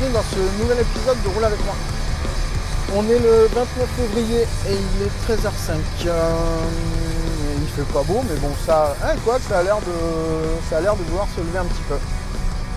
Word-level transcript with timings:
bienvenue 0.00 0.14
dans 0.14 0.22
ce 0.22 0.62
nouvel 0.62 0.80
épisode 0.80 1.22
de 1.22 1.28
Roule 1.28 1.44
avec 1.44 1.64
moi. 1.64 1.74
On 2.96 3.02
est 3.04 3.18
le 3.18 3.48
29 3.52 3.88
février 3.96 4.42
et 4.42 4.72
il 4.72 5.02
est 5.02 5.34
13h05. 5.34 6.06
Euh, 6.06 6.28
il 7.60 7.68
fait 7.68 7.92
pas 7.92 8.02
beau, 8.02 8.22
mais 8.28 8.36
bon, 8.36 8.50
ça, 8.64 8.94
hein, 9.04 9.14
quoi, 9.24 9.38
ça 9.38 9.58
a 9.58 9.62
l'air 9.62 9.78
de, 9.78 10.68
ça 10.68 10.78
a 10.78 10.80
l'air 10.80 10.96
de 10.96 11.02
vouloir 11.02 11.26
se 11.36 11.40
lever 11.40 11.58
un 11.58 11.64
petit 11.64 11.82
peu. 11.88 11.96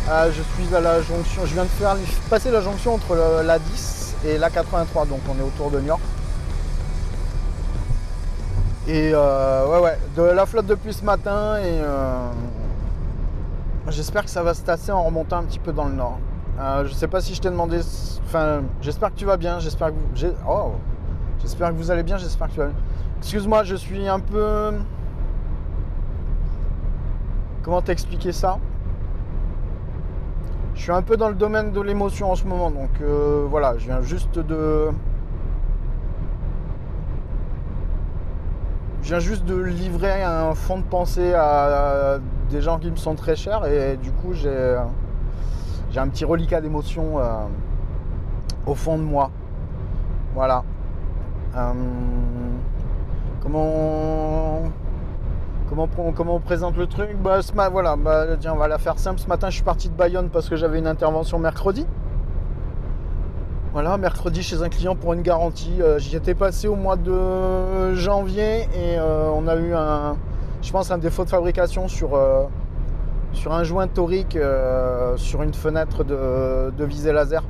Euh, 0.10 0.32
je 0.32 0.42
suis 0.42 0.76
à 0.76 0.82
la 0.82 1.02
jonction, 1.02 1.46
je 1.46 1.54
viens 1.54 1.64
de 1.64 1.70
faire 1.70 1.96
passer 2.30 2.52
la 2.52 2.62
jonction 2.62 2.96
entre 2.96 3.16
la 3.44 3.60
10 3.60 4.16
et 4.26 4.38
la 4.38 4.50
83, 4.50 5.06
donc 5.06 5.20
on 5.30 5.40
est 5.40 5.48
autour 5.48 5.72
de 5.72 5.80
Niort. 5.80 6.02
Et 8.88 9.12
euh, 9.14 9.66
ouais, 9.68 9.80
ouais, 9.80 9.98
de 10.18 10.24
la 10.24 10.46
flotte 10.46 10.66
depuis 10.66 10.94
ce 10.94 11.06
matin 11.06 11.58
et 11.58 11.80
euh, 11.80 12.30
J'espère 13.90 14.24
que 14.24 14.30
ça 14.30 14.44
va 14.44 14.54
se 14.54 14.62
tasser 14.62 14.92
en 14.92 15.04
remontant 15.04 15.38
un 15.38 15.44
petit 15.44 15.60
peu 15.60 15.72
dans 15.72 15.86
le 15.86 15.94
nord. 15.94 16.20
Euh, 16.60 16.86
je 16.86 16.94
sais 16.94 17.08
pas 17.08 17.22
si 17.22 17.34
je 17.34 17.42
t'ai 17.42 17.50
demandé. 17.50 17.80
Enfin, 18.26 18.62
j'espère 18.82 19.10
que 19.12 19.18
tu 19.18 19.26
vas 19.26 19.38
bien. 19.38 19.60
J'espère 19.60 19.90
que 19.90 19.94
vous. 19.94 20.34
Oh, 20.48 20.74
j'espère 21.42 21.70
que 21.70 21.76
vous 21.76 21.92
allez 21.92 22.04
bien. 22.04 22.18
J'espère 22.18 22.48
que 22.48 22.54
tu 22.54 22.60
vas 22.60 22.68
bien. 22.68 22.76
Excuse-moi, 23.20 23.64
je 23.64 23.76
suis 23.76 24.08
un 24.08 24.20
peu. 24.20 24.74
Comment 27.64 27.82
t'expliquer 27.82 28.32
ça? 28.34 28.60
Je 30.76 30.82
suis 30.82 30.92
un 30.92 31.02
peu 31.02 31.18
dans 31.18 31.30
le 31.30 31.36
domaine 31.36 31.72
de 31.72 31.80
l'émotion 31.80 32.32
en 32.32 32.36
ce 32.36 32.46
moment, 32.46 32.72
donc 32.72 32.90
euh, 33.02 33.46
voilà, 33.50 33.78
je 33.78 33.86
viens 33.86 34.02
juste 34.02 34.40
de. 34.40 34.90
Je 39.02 39.10
viens 39.10 39.20
juste 39.20 39.46
de 39.46 39.56
livrer 39.56 40.24
un 40.24 40.54
fond 40.56 40.80
de 40.80 40.84
pensée 40.84 41.34
à 41.34 42.18
des 42.50 42.62
gens 42.62 42.80
qui 42.80 42.90
me 42.90 42.96
sont 42.96 43.16
très 43.16 43.36
chers 43.36 43.66
et 43.66 43.98
du 43.98 44.12
coup 44.12 44.34
j'ai 44.34 44.78
j'ai 45.94 46.00
un 46.00 46.08
petit 46.08 46.26
reliquat 46.26 46.60
d'émotion 46.60 47.20
euh, 47.20 47.46
au 48.66 48.74
fond 48.74 48.98
de 48.98 49.04
moi. 49.04 49.30
Voilà. 50.34 50.64
Euh, 51.56 51.72
comment 53.44 54.64
comment 55.70 56.36
on, 56.36 56.40
présente 56.40 56.78
le 56.78 56.88
truc? 56.88 57.16
Bah, 57.22 57.44
ce 57.44 57.52
voilà, 57.54 57.96
bah, 57.96 58.26
on 58.52 58.56
va 58.56 58.68
la 58.68 58.80
faire 58.80 58.98
simple. 58.98 59.20
Ce 59.20 59.28
matin, 59.28 59.52
je 59.52 59.56
suis 59.56 59.64
parti 59.64 59.88
de 59.88 59.94
Bayonne 59.94 60.30
parce 60.30 60.50
que 60.50 60.56
j'avais 60.56 60.80
une 60.80 60.88
intervention 60.88 61.38
mercredi. 61.38 61.86
Voilà, 63.72 63.98
mercredi 63.98 64.42
chez 64.42 64.64
un 64.64 64.70
client 64.70 64.96
pour 64.96 65.14
une 65.14 65.22
garantie. 65.22 65.80
Euh, 65.80 66.00
J'y 66.00 66.16
étais 66.16 66.34
passé 66.34 66.68
au 66.68 66.76
mois 66.76 66.96
de 66.96 67.94
janvier 67.94 68.68
et 68.76 69.00
on 69.00 69.48
a 69.48 69.56
eu 69.58 69.76
un, 69.76 70.16
je 70.64 70.72
pense, 70.72 70.90
un 70.90 70.98
défaut 70.98 71.24
de 71.24 71.30
fabrication 71.30 71.88
sur, 71.88 72.18
sur 73.34 73.54
un 73.54 73.64
joint 73.64 73.88
torique 73.88 74.36
euh, 74.36 75.18
sur 75.18 75.42
une 75.44 75.54
fenêtre 75.54 76.04
de, 76.04 76.86
visée 76.86 77.12
laser. 77.12 77.44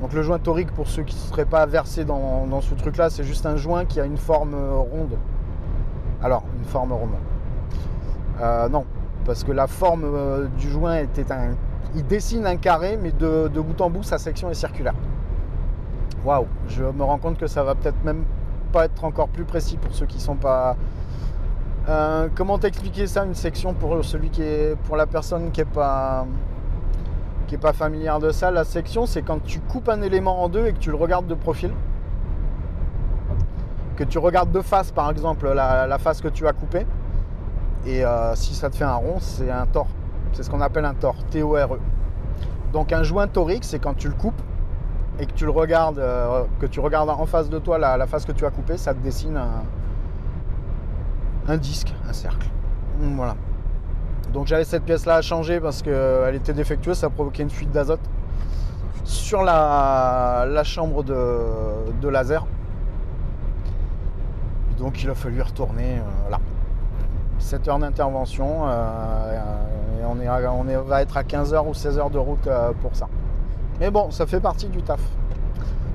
Donc 0.00 0.12
le 0.12 0.22
joint 0.22 0.38
torique, 0.38 0.72
pour 0.72 0.88
ceux 0.88 1.02
qui 1.02 1.14
ne 1.14 1.20
seraient 1.20 1.44
pas 1.44 1.66
versés 1.66 2.04
dans, 2.04 2.60
ce 2.60 2.74
truc-là, 2.74 3.10
c'est 3.10 3.24
juste 3.24 3.46
un 3.46 3.56
joint 3.56 3.84
qui 3.84 4.00
a 4.00 4.04
une 4.04 4.16
forme 4.16 4.54
euh, 4.54 4.76
ronde. 4.76 5.16
Alors, 6.22 6.44
une 6.58 6.64
forme 6.64 6.92
ronde. 6.92 7.10
Euh, 8.40 8.68
non, 8.68 8.84
parce 9.24 9.44
que 9.44 9.52
la 9.52 9.66
forme 9.66 10.48
du 10.58 10.70
joint 10.70 10.98
était 10.98 11.30
un... 11.32 11.54
Il 11.94 12.06
dessine 12.06 12.46
un 12.46 12.56
carré, 12.56 12.98
mais 13.00 13.12
de, 13.12 13.48
de 13.48 13.60
bout 13.60 13.80
en 13.80 13.90
bout, 13.90 14.02
sa 14.02 14.18
section 14.18 14.50
est 14.50 14.54
circulaire. 14.54 14.94
Waouh, 16.24 16.46
je 16.68 16.84
me 16.84 17.02
rends 17.04 17.18
compte 17.18 17.38
que 17.38 17.46
ça 17.46 17.62
va 17.62 17.74
peut-être 17.74 18.02
même 18.04 18.24
pas 18.72 18.84
être 18.84 19.04
encore 19.04 19.28
plus 19.28 19.44
précis 19.44 19.76
pour 19.76 19.94
ceux 19.94 20.06
qui 20.06 20.20
sont 20.20 20.34
pas. 20.36 20.76
Euh, 21.88 22.28
comment 22.34 22.58
t'expliquer 22.58 23.06
ça 23.06 23.24
une 23.24 23.34
section 23.34 23.72
pour 23.72 24.04
celui 24.04 24.28
qui 24.28 24.42
est 24.42 24.76
pour 24.84 24.96
la 24.96 25.06
personne 25.06 25.50
qui 25.52 25.62
est 25.62 25.64
pas 25.64 26.26
qui 27.46 27.54
est 27.54 27.58
pas 27.58 27.72
familière 27.72 28.18
de 28.18 28.30
ça? 28.30 28.50
La 28.50 28.64
section, 28.64 29.06
c'est 29.06 29.22
quand 29.22 29.42
tu 29.42 29.60
coupes 29.60 29.88
un 29.88 30.02
élément 30.02 30.42
en 30.42 30.50
deux 30.50 30.66
et 30.66 30.74
que 30.74 30.78
tu 30.78 30.90
le 30.90 30.96
regardes 30.96 31.26
de 31.26 31.34
profil, 31.34 31.70
que 33.96 34.04
tu 34.04 34.18
regardes 34.18 34.52
de 34.52 34.60
face 34.60 34.90
par 34.90 35.10
exemple 35.10 35.50
la, 35.50 35.98
face 35.98 36.20
que 36.20 36.28
tu 36.28 36.46
as 36.46 36.52
coupée, 36.52 36.86
et 37.86 38.04
euh, 38.04 38.34
si 38.34 38.54
ça 38.54 38.68
te 38.68 38.76
fait 38.76 38.84
un 38.84 38.94
rond, 38.94 39.16
c'est 39.20 39.50
un 39.50 39.64
tore. 39.64 39.88
C'est 40.34 40.42
ce 40.42 40.50
qu'on 40.50 40.60
appelle 40.60 40.84
un 40.84 40.94
tore, 40.94 41.16
T-O-R-E. 41.30 41.80
Donc 42.74 42.92
un 42.92 43.02
joint 43.02 43.28
torique, 43.28 43.64
c'est 43.64 43.78
quand 43.78 43.94
tu 43.94 44.08
le 44.08 44.14
coupes 44.14 44.42
et 45.18 45.24
que 45.24 45.32
tu 45.32 45.46
le 45.46 45.50
regardes, 45.52 45.98
euh, 45.98 46.44
que 46.60 46.66
tu 46.66 46.80
regardes 46.80 47.08
en 47.08 47.24
face 47.24 47.48
de 47.48 47.58
toi 47.58 47.78
la, 47.78 47.96
la 47.96 48.06
face 48.06 48.26
que 48.26 48.32
tu 48.32 48.44
as 48.44 48.50
coupée, 48.50 48.76
ça 48.76 48.92
te 48.92 49.02
dessine 49.02 49.38
un, 49.38 49.62
un 51.48 51.56
disque, 51.56 51.94
un 52.08 52.12
cercle. 52.12 52.48
Mm, 53.00 53.16
Voilà. 53.16 53.36
Donc 54.32 54.46
j'avais 54.46 54.64
cette 54.64 54.84
pièce-là 54.84 55.16
à 55.16 55.22
changer 55.22 55.58
parce 55.58 55.82
qu'elle 55.82 56.34
était 56.34 56.52
défectueuse, 56.52 56.98
ça 56.98 57.08
provoquait 57.08 57.42
une 57.42 57.50
fuite 57.50 57.70
d'azote 57.70 58.00
sur 59.04 59.42
la, 59.42 60.62
chambre 60.64 61.02
de, 61.02 62.08
laser. 62.08 62.46
Donc 64.78 65.02
il 65.02 65.08
a 65.08 65.14
fallu 65.14 65.40
retourner. 65.40 65.96
euh, 65.96 66.02
voilà. 66.22 66.38
7 67.38 67.68
heures 67.68 67.78
d'intervention 67.78 68.64
euh, 68.66 70.00
et 70.00 70.04
on, 70.04 70.64
va 70.82 71.02
être 71.02 71.16
à 71.16 71.24
15 71.24 71.54
heures 71.54 71.66
ou 71.66 71.72
16 71.72 71.98
heures 71.98 72.10
de 72.10 72.18
route 72.18 72.46
euh, 72.46 72.72
pour 72.82 72.94
ça. 72.94 73.08
Mais 73.80 73.90
bon, 73.90 74.10
ça 74.10 74.26
fait 74.26 74.40
partie 74.40 74.66
du 74.66 74.82
taf. 74.82 75.00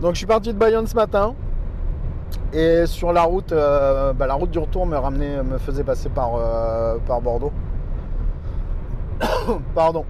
Donc 0.01 0.13
je 0.13 0.17
suis 0.17 0.25
parti 0.25 0.51
de 0.53 0.57
Bayonne 0.57 0.87
ce 0.87 0.95
matin. 0.95 1.35
Et 2.53 2.85
sur 2.85 3.11
la 3.13 3.23
route, 3.23 3.51
euh, 3.51 4.13
bah, 4.13 4.27
la 4.27 4.35
route 4.35 4.51
du 4.51 4.59
retour 4.59 4.85
me 4.85 4.95
ramenait, 4.95 5.41
me 5.41 5.57
faisait 5.57 5.83
passer 5.83 6.09
par, 6.09 6.35
euh, 6.35 6.97
par 7.07 7.19
Bordeaux. 7.19 7.51
Pardon. 9.75 10.05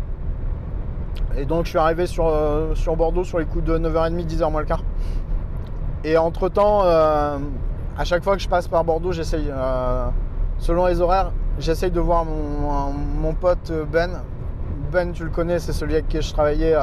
Et 1.38 1.46
donc 1.46 1.64
je 1.64 1.70
suis 1.70 1.78
arrivé 1.80 2.06
sur, 2.06 2.28
euh, 2.28 2.76
sur 2.76 2.98
Bordeaux 2.98 3.24
sur 3.24 3.40
les 3.40 3.46
coups 3.46 3.64
de 3.64 3.78
9h30, 3.78 4.26
10h 4.26 4.52
moins 4.52 4.60
le 4.60 4.68
quart. 4.68 4.84
Et 6.04 6.18
entre 6.18 6.50
temps, 6.50 6.82
à 6.82 8.04
chaque 8.04 8.26
fois 8.26 8.36
que 8.36 8.42
je 8.42 8.50
passe 8.50 8.68
par 8.68 8.84
Bordeaux, 8.84 9.14
j'essaye, 9.14 9.50
selon 10.58 10.86
les 10.88 11.00
horaires, 11.00 11.32
j'essaye 11.60 11.92
de 11.92 12.00
voir 12.02 12.26
mon, 12.26 12.92
mon 13.22 13.34
pote 13.34 13.72
Ben. 13.90 14.22
Ben, 14.92 15.14
tu 15.14 15.24
le 15.24 15.30
connais, 15.30 15.60
c'est 15.60 15.72
celui 15.72 15.94
avec 15.94 16.10
qui 16.10 16.22
je 16.22 16.34
travaillais 16.34 16.76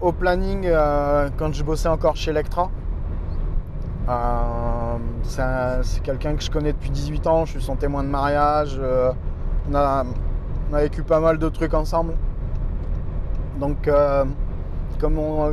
au 0.00 0.12
planning 0.12 0.70
quand 1.36 1.52
je 1.52 1.64
bossais 1.64 1.88
encore 1.88 2.14
chez 2.14 2.30
Electra. 2.30 2.70
Euh, 4.08 4.96
c'est 5.22 5.42
un- 5.42 5.82
c'est 5.82 6.02
quelqu'un 6.02 6.34
que 6.34 6.42
je 6.42 6.50
connais 6.50 6.72
depuis 6.72 6.90
18 6.90 7.26
ans, 7.26 7.44
je 7.44 7.52
suis 7.52 7.62
son 7.62 7.76
témoin 7.76 8.02
de 8.02 8.08
mariage. 8.08 8.76
euh, 8.80 9.12
on, 9.70 9.74
a, 9.76 10.04
vécu 10.72 11.02
pas 11.02 11.20
mal 11.20 11.38
de 11.38 11.48
trucs 11.48 11.74
ensemble. 11.74 12.14
Donc, 13.60 13.86
euh, 13.86 14.24
comment 15.00 15.46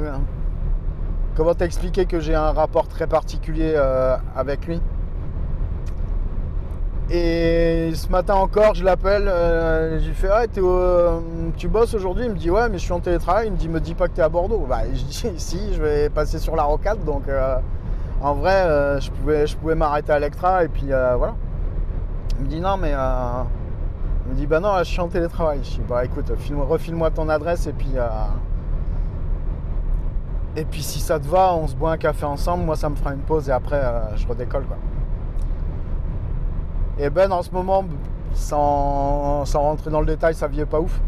t'expliquer 1.53 2.05
que 2.05 2.19
j'ai 2.19 2.35
un 2.35 2.51
rapport 2.51 2.87
très 2.87 3.07
particulier 3.07 3.75
avec 4.35 4.65
lui? 4.67 4.81
Et 7.11 7.91
ce 7.95 8.07
matin 8.09 8.35
encore, 8.35 8.75
je 8.75 8.83
l'appelle, 8.83 9.25
je 9.99 10.07
lui 10.07 10.13
fais 10.13 10.29
Ah, 10.31 10.45
tu 11.57 11.67
bosses 11.67 11.93
aujourd'hui? 11.93 12.25
Il 12.25 12.31
me 12.31 12.37
dit 12.37 12.51
Ouais, 12.51 12.69
mais 12.69 12.77
je 12.77 12.83
suis 12.83 12.93
en 12.93 12.99
télétravail. 12.99 13.47
Il 13.47 13.53
me 13.53 13.57
dit 13.57 13.69
Me 13.69 13.79
dis 13.79 13.95
pas 13.95 14.07
que 14.07 14.13
t'es 14.13 14.21
à 14.21 14.29
Bordeaux. 14.29 14.65
Bah, 14.69 14.81
je 14.93 15.03
dis 15.03 15.33
Si, 15.37 15.73
je 15.73 15.81
vais 15.81 16.09
passer 16.09 16.39
sur 16.39 16.55
la 16.55 16.63
rocade. 16.63 17.03
Donc, 17.05 17.23
en 18.21 18.33
vrai, 18.35 18.53
euh, 18.65 18.99
je 18.99 19.09
pouvais, 19.11 19.47
je 19.47 19.55
pouvais 19.57 19.75
m'arrêter 19.75 20.11
à 20.11 20.17
Electra 20.17 20.63
et 20.63 20.67
puis 20.67 20.91
euh, 20.91 21.15
voilà. 21.15 21.35
Il 22.39 22.45
me 22.45 22.49
dit 22.49 22.59
Non, 22.59 22.77
mais. 22.77 22.91
euh, 22.93 23.43
il 24.25 24.31
me 24.31 24.35
dit 24.37 24.47
Bah 24.47 24.59
non, 24.59 24.77
je 24.79 24.83
suis 24.83 24.99
en 24.99 25.07
télétravail. 25.07 25.59
Je 25.63 25.69
dis 25.71 25.81
Bah 25.87 26.03
écoute, 26.05 26.31
file- 26.37 26.55
refile-moi 26.57 27.11
ton 27.11 27.29
adresse 27.29 27.67
et 27.67 27.73
puis. 27.73 27.93
Et 30.55 30.65
puis 30.65 30.81
si 30.83 30.99
ça 30.99 31.19
te 31.19 31.27
va, 31.27 31.53
on 31.53 31.67
se 31.67 31.75
boit 31.75 31.91
un 31.91 31.97
café 31.97 32.25
ensemble. 32.25 32.63
Moi, 32.65 32.75
ça 32.75 32.89
me 32.89 32.95
fera 32.95 33.13
une 33.13 33.19
pause 33.21 33.47
et 33.49 33.51
après, 33.51 33.81
je 34.15 34.27
redécolle. 34.27 34.63
Quoi. 34.65 34.77
Et 36.97 37.09
Ben, 37.09 37.31
en 37.31 37.41
ce 37.43 37.51
moment, 37.51 37.85
sans, 38.33 39.45
sans 39.45 39.61
rentrer 39.61 39.89
dans 39.91 40.01
le 40.01 40.05
détail, 40.07 40.33
sa 40.33 40.47
vie 40.47 40.61
est 40.61 40.65
pas 40.65 40.79
ouf. 40.81 40.99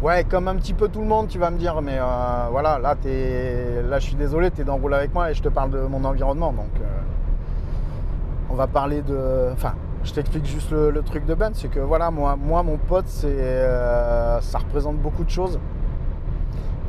Ouais, 0.00 0.22
comme 0.22 0.46
un 0.46 0.54
petit 0.54 0.74
peu 0.74 0.88
tout 0.88 1.00
le 1.00 1.08
monde, 1.08 1.26
tu 1.26 1.40
vas 1.40 1.50
me 1.50 1.58
dire, 1.58 1.82
mais 1.82 1.98
euh, 1.98 2.04
voilà, 2.52 2.78
là, 2.78 2.94
là, 2.94 3.98
je 3.98 4.04
suis 4.04 4.14
désolé, 4.14 4.52
tu 4.52 4.60
es 4.60 4.64
dans 4.64 4.76
le 4.76 4.82
rôle 4.82 4.94
avec 4.94 5.12
moi 5.12 5.32
et 5.32 5.34
je 5.34 5.42
te 5.42 5.48
parle 5.48 5.70
de 5.70 5.80
mon 5.80 6.04
environnement. 6.04 6.52
Donc, 6.52 6.70
euh, 6.80 6.84
on 8.48 8.54
va 8.54 8.68
parler 8.68 9.02
de. 9.02 9.50
Enfin, 9.52 9.72
je 10.04 10.12
t'explique 10.12 10.46
juste 10.46 10.70
le, 10.70 11.02
truc 11.02 11.26
de 11.26 11.34
Ben, 11.34 11.50
c'est 11.52 11.66
que 11.66 11.80
voilà, 11.80 12.12
moi, 12.12 12.36
moi 12.36 12.62
mon 12.62 12.76
pote, 12.76 13.08
c'est, 13.08 13.26
euh, 13.26 14.40
ça 14.40 14.58
représente 14.58 14.98
beaucoup 14.98 15.24
de 15.24 15.30
choses. 15.30 15.58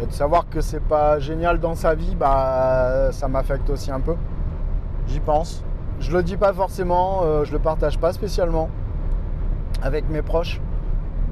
Et 0.04 0.06
de 0.06 0.12
savoir 0.12 0.48
que 0.48 0.62
c'est 0.62 0.84
pas 0.84 1.18
génial 1.18 1.60
dans 1.60 1.74
sa 1.74 1.96
vie, 1.96 2.16
bah, 2.16 3.12
ça 3.12 3.28
m'affecte 3.28 3.72
aussi 3.72 3.90
un 3.90 4.02
peu. 4.02 4.16
J'y 5.08 5.20
pense. 5.20 5.64
Je 6.00 6.16
le 6.16 6.22
dis 6.22 6.38
pas 6.38 6.54
forcément, 6.54 7.24
je 7.44 7.52
le 7.52 7.60
partage 7.60 8.00
pas 8.00 8.14
spécialement 8.14 8.70
avec 9.82 10.08
mes 10.10 10.22
proches 10.22 10.62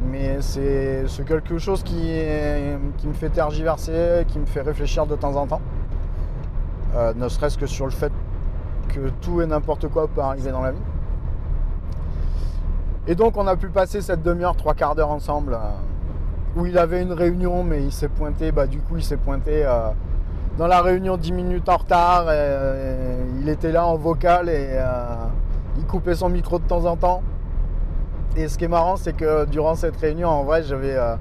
mais 0.05 0.41
c'est 0.41 1.05
quelque 1.25 1.57
chose 1.57 1.83
qui, 1.83 1.95
me 3.03 3.13
fait 3.13 3.29
tergiverser, 3.29 4.25
qui 4.27 4.39
me 4.39 4.45
fait 4.45 4.61
réfléchir 4.61 5.05
de 5.05 5.15
temps 5.15 5.35
en 5.35 5.47
temps. 5.47 5.61
Euh, 6.95 7.13
ne 7.15 7.27
serait-ce 7.27 7.57
que 7.57 7.67
sur 7.67 7.85
le 7.85 7.91
fait 7.91 8.11
que 8.89 9.09
tout 9.21 9.41
et 9.41 9.45
n'importe 9.45 9.87
quoi 9.89 10.07
peut 10.07 10.21
arriver 10.21 10.51
dans 10.51 10.61
la 10.61 10.71
vie. 10.71 10.81
Et 13.07 13.15
donc 13.15 13.37
on 13.37 13.47
a 13.47 13.55
pu 13.55 13.69
passer 13.69 14.01
cette 14.01 14.23
demi-heure, 14.23 14.55
trois 14.55 14.73
quarts 14.73 14.95
d'heure 14.95 15.11
ensemble, 15.11 15.53
euh, 15.53 16.59
où 16.59 16.65
il 16.65 16.77
avait 16.77 17.01
une 17.01 17.13
réunion, 17.13 17.63
mais 17.63 17.83
il 17.83 17.91
s'est 17.91 18.09
pointé, 18.09 18.51
bah 18.51 18.67
du 18.67 18.79
coup 18.79 18.97
il 18.97 19.03
s'est 19.03 19.17
pointé 19.17 19.65
euh, 19.65 19.89
dans 20.57 20.67
la 20.67 20.81
réunion 20.81 21.17
dix 21.17 21.31
minutes 21.31 21.69
en 21.69 21.77
retard, 21.77 22.25
il 23.39 23.47
était 23.47 23.71
là 23.71 23.85
en 23.85 23.95
vocal 23.95 24.49
et 24.49 24.79
il 25.77 25.85
coupait 25.85 26.15
son 26.15 26.29
micro 26.29 26.57
de 26.57 26.63
temps 26.63 26.85
en 26.85 26.95
temps. 26.95 27.21
Et 28.37 28.47
ce 28.49 28.59
qui 28.59 28.65
est 28.65 28.67
marrant, 28.67 28.97
c'est 28.97 29.13
que 29.13 29.45
durant 29.45 29.73
cette 29.73 29.97
réunion, 29.97 30.29
en 30.29 30.43
vrai, 30.43 30.61
j'avais 30.61 30.95
euh, 30.95 31.15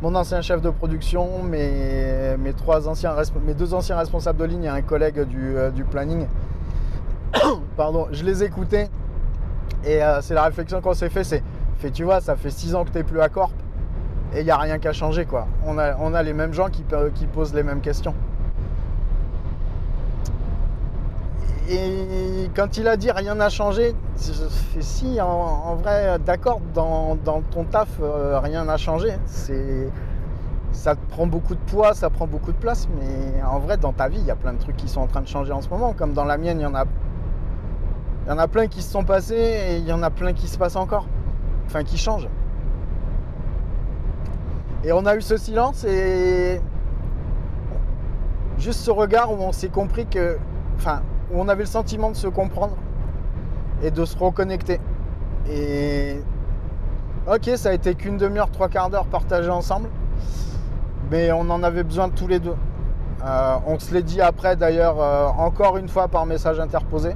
mon 0.00 0.14
ancien 0.14 0.40
chef 0.40 0.62
de 0.62 0.70
production, 0.70 1.42
mes, 1.42 2.34
mes, 2.38 2.54
trois 2.54 2.88
anciens, 2.88 3.14
mes 3.46 3.52
deux 3.52 3.74
anciens 3.74 3.98
responsables 3.98 4.38
de 4.38 4.44
ligne 4.46 4.64
et 4.64 4.68
un 4.68 4.80
collègue 4.80 5.20
du, 5.24 5.54
euh, 5.58 5.70
planning. 5.90 6.26
Pardon, 7.76 8.08
je 8.10 8.24
les 8.24 8.42
écoutais. 8.42 8.88
Et 9.84 10.02
euh, 10.02 10.22
c'est 10.22 10.32
la 10.32 10.44
réflexion 10.44 10.80
qu'on 10.80 10.94
s'est 10.94 11.10
fait, 11.10 11.24
c'est, 11.24 11.42
fait, 11.76 11.90
tu 11.90 12.04
vois, 12.04 12.22
ça 12.22 12.36
fait 12.36 12.50
six 12.50 12.74
ans 12.74 12.84
que 12.84 12.90
tu 12.90 12.96
n'es 12.96 13.04
plus 13.04 13.20
à 13.20 13.28
Corp 13.28 13.52
et 14.34 14.40
il 14.40 14.44
n'y 14.44 14.50
a 14.50 14.56
rien 14.56 14.78
qu'à 14.78 14.94
changer, 14.94 15.26
quoi. 15.26 15.46
On 15.66 15.76
a, 15.76 15.94
on 15.98 16.14
a 16.14 16.22
les 16.22 16.32
mêmes 16.32 16.54
gens 16.54 16.70
qui, 16.70 16.84
qui 17.14 17.26
posent 17.26 17.52
les 17.52 17.64
mêmes 17.64 17.82
questions. 17.82 18.14
Et 21.68 22.50
quand 22.56 22.76
il 22.76 22.88
a 22.88 22.96
dit 22.96 23.10
rien 23.10 23.36
n'a 23.36 23.48
changé, 23.48 23.94
si, 24.16 25.20
en, 25.20 25.76
vrai, 25.76 26.18
d'accord, 26.18 26.60
dans, 26.74 27.16
ton 27.50 27.64
taf, 27.64 27.88
euh, 28.02 28.38
rien 28.40 28.64
n'a 28.64 28.76
changé. 28.76 29.10
ça 30.72 30.96
te 30.96 31.10
prend 31.10 31.26
beaucoup 31.26 31.54
de 31.54 31.60
poids, 31.60 31.94
ça 31.94 32.10
prend 32.10 32.26
beaucoup 32.26 32.52
de 32.52 32.56
place, 32.56 32.88
mais 32.98 33.42
en 33.42 33.58
vrai, 33.60 33.76
dans 33.76 33.92
ta 33.92 34.08
vie, 34.08 34.18
il 34.18 34.26
y 34.26 34.30
a 34.30 34.36
plein 34.36 34.54
de 34.54 34.58
trucs 34.58 34.76
qui 34.76 34.88
sont 34.88 35.00
en 35.00 35.06
train 35.06 35.20
de 35.20 35.28
changer 35.28 35.52
en 35.52 35.60
ce 35.60 35.68
moment. 35.68 35.92
Comme 35.92 36.12
dans 36.12 36.24
la 36.24 36.36
mienne, 36.36 36.58
il 36.58 36.64
y 36.64 36.66
en 36.66 36.74
a, 36.74 36.84
y 38.26 38.30
en 38.30 38.38
a 38.38 38.48
plein 38.48 38.66
qui 38.66 38.82
se 38.82 38.90
sont 38.90 39.04
passés 39.04 39.34
et 39.34 39.76
il 39.76 39.86
y 39.86 39.92
en 39.92 40.02
a 40.02 40.10
plein 40.10 40.32
qui 40.32 40.48
se 40.48 40.58
passent 40.58 40.76
encore. 40.76 41.06
Enfin, 41.66 41.84
qui 41.84 41.96
changent. 41.96 42.28
Et 44.84 44.92
on 44.92 45.06
a 45.06 45.14
eu 45.14 45.22
ce 45.22 45.36
silence 45.36 45.84
et 45.84 46.60
juste 48.58 48.80
ce 48.80 48.90
regard 48.90 49.32
où 49.32 49.36
on 49.40 49.52
s'est 49.52 49.68
compris 49.68 50.06
que, 50.06 50.38
enfin, 50.76 51.02
où 51.32 51.40
on 51.40 51.48
avait 51.48 51.62
le 51.62 51.68
sentiment 51.68 52.10
de 52.10 52.16
se 52.16 52.28
comprendre 52.28 52.76
et 53.82 53.90
de 53.90 54.04
se 54.04 54.16
reconnecter. 54.16 54.80
Et 55.50 56.20
ok, 57.26 57.50
ça 57.56 57.70
a 57.70 57.72
été 57.72 57.94
qu'une 57.94 58.16
demi-heure, 58.16 58.50
trois 58.50 58.68
quarts 58.68 58.90
d'heure 58.90 59.06
partagés 59.06 59.50
ensemble, 59.50 59.88
mais 61.10 61.32
on 61.32 61.50
en 61.50 61.62
avait 61.62 61.82
besoin 61.82 62.08
tous 62.10 62.28
les 62.28 62.38
deux. 62.38 62.54
Euh, 63.24 63.56
on 63.66 63.78
se 63.78 63.94
l'est 63.94 64.02
dit 64.02 64.20
après 64.20 64.56
d'ailleurs 64.56 65.00
euh, 65.00 65.26
encore 65.38 65.76
une 65.76 65.88
fois 65.88 66.08
par 66.08 66.26
message 66.26 66.58
interposé. 66.58 67.14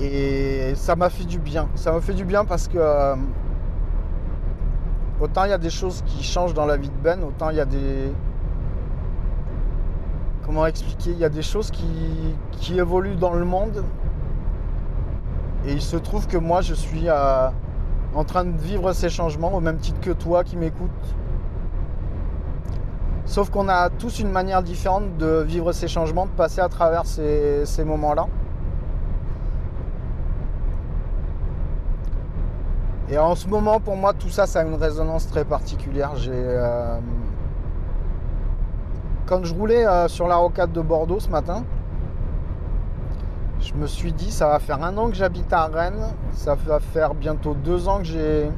Et 0.00 0.72
ça 0.74 0.94
m'a 0.94 1.10
fait 1.10 1.24
du 1.24 1.38
bien. 1.38 1.68
Ça 1.74 1.92
m'a 1.92 2.00
fait 2.00 2.14
du 2.14 2.24
bien 2.24 2.44
parce 2.44 2.68
que 2.68 2.78
euh, 2.78 3.16
autant 5.20 5.44
il 5.44 5.50
y 5.50 5.52
a 5.52 5.58
des 5.58 5.70
choses 5.70 6.02
qui 6.06 6.22
changent 6.22 6.54
dans 6.54 6.66
la 6.66 6.76
vie 6.76 6.88
de 6.88 7.02
Ben, 7.02 7.22
autant 7.24 7.50
il 7.50 7.56
y 7.56 7.60
a 7.60 7.64
des, 7.64 8.12
comment 10.48 10.64
expliquer 10.64 11.10
Il 11.10 11.18
y 11.18 11.26
a 11.26 11.28
des 11.28 11.42
choses 11.42 11.70
qui, 11.70 12.74
évoluent 12.74 13.16
dans 13.16 13.34
le 13.34 13.44
monde. 13.44 13.84
Et 15.66 15.72
il 15.72 15.82
se 15.82 15.96
trouve 15.96 16.26
que 16.26 16.38
moi, 16.38 16.62
je 16.62 16.72
suis 16.72 17.08
euh, 17.08 17.48
en 18.14 18.24
train 18.24 18.44
de 18.44 18.56
vivre 18.56 18.92
ces 18.94 19.10
changements 19.10 19.54
au 19.54 19.60
même 19.60 19.76
titre 19.76 20.00
que 20.00 20.10
toi 20.10 20.44
qui 20.44 20.56
m'écoutes. 20.56 20.90
Sauf 23.26 23.50
qu'on 23.50 23.68
a 23.68 23.90
tous 23.90 24.20
une 24.20 24.30
manière 24.30 24.62
différente 24.62 25.18
de 25.18 25.44
vivre 25.46 25.72
ces 25.72 25.86
changements, 25.86 26.24
de 26.24 26.30
passer 26.30 26.62
à 26.62 26.68
travers 26.70 27.04
ces, 27.04 27.84
moments-là. 27.84 28.26
Et 33.10 33.18
en 33.18 33.34
ce 33.34 33.48
moment, 33.48 33.80
pour 33.80 33.96
moi, 33.96 34.14
tout 34.14 34.30
ça, 34.30 34.46
ça 34.46 34.60
a 34.60 34.64
une 34.64 34.74
résonance 34.74 35.26
très 35.26 35.44
particulière. 35.44 36.16
J'ai 36.16 36.32
euh, 36.32 36.98
quand 39.28 39.44
je 39.44 39.54
roulais 39.54 39.86
euh, 39.86 40.08
sur 40.08 40.26
la 40.26 40.36
rocade 40.36 40.72
de 40.72 40.80
Bordeaux 40.80 41.20
ce 41.20 41.28
matin, 41.28 41.64
je 43.60 43.74
me 43.74 43.86
suis 43.86 44.12
dit, 44.12 44.30
ça 44.30 44.48
va 44.48 44.58
faire 44.58 44.82
un 44.82 44.96
an 44.96 45.10
que 45.10 45.16
j'habite 45.16 45.52
à 45.52 45.66
Rennes, 45.66 46.14
ça 46.32 46.54
va 46.54 46.80
faire 46.80 47.14
bientôt 47.14 47.54
deux 47.54 47.88
ans 47.88 47.98
que 47.98 48.04
j'ai... 48.04 48.50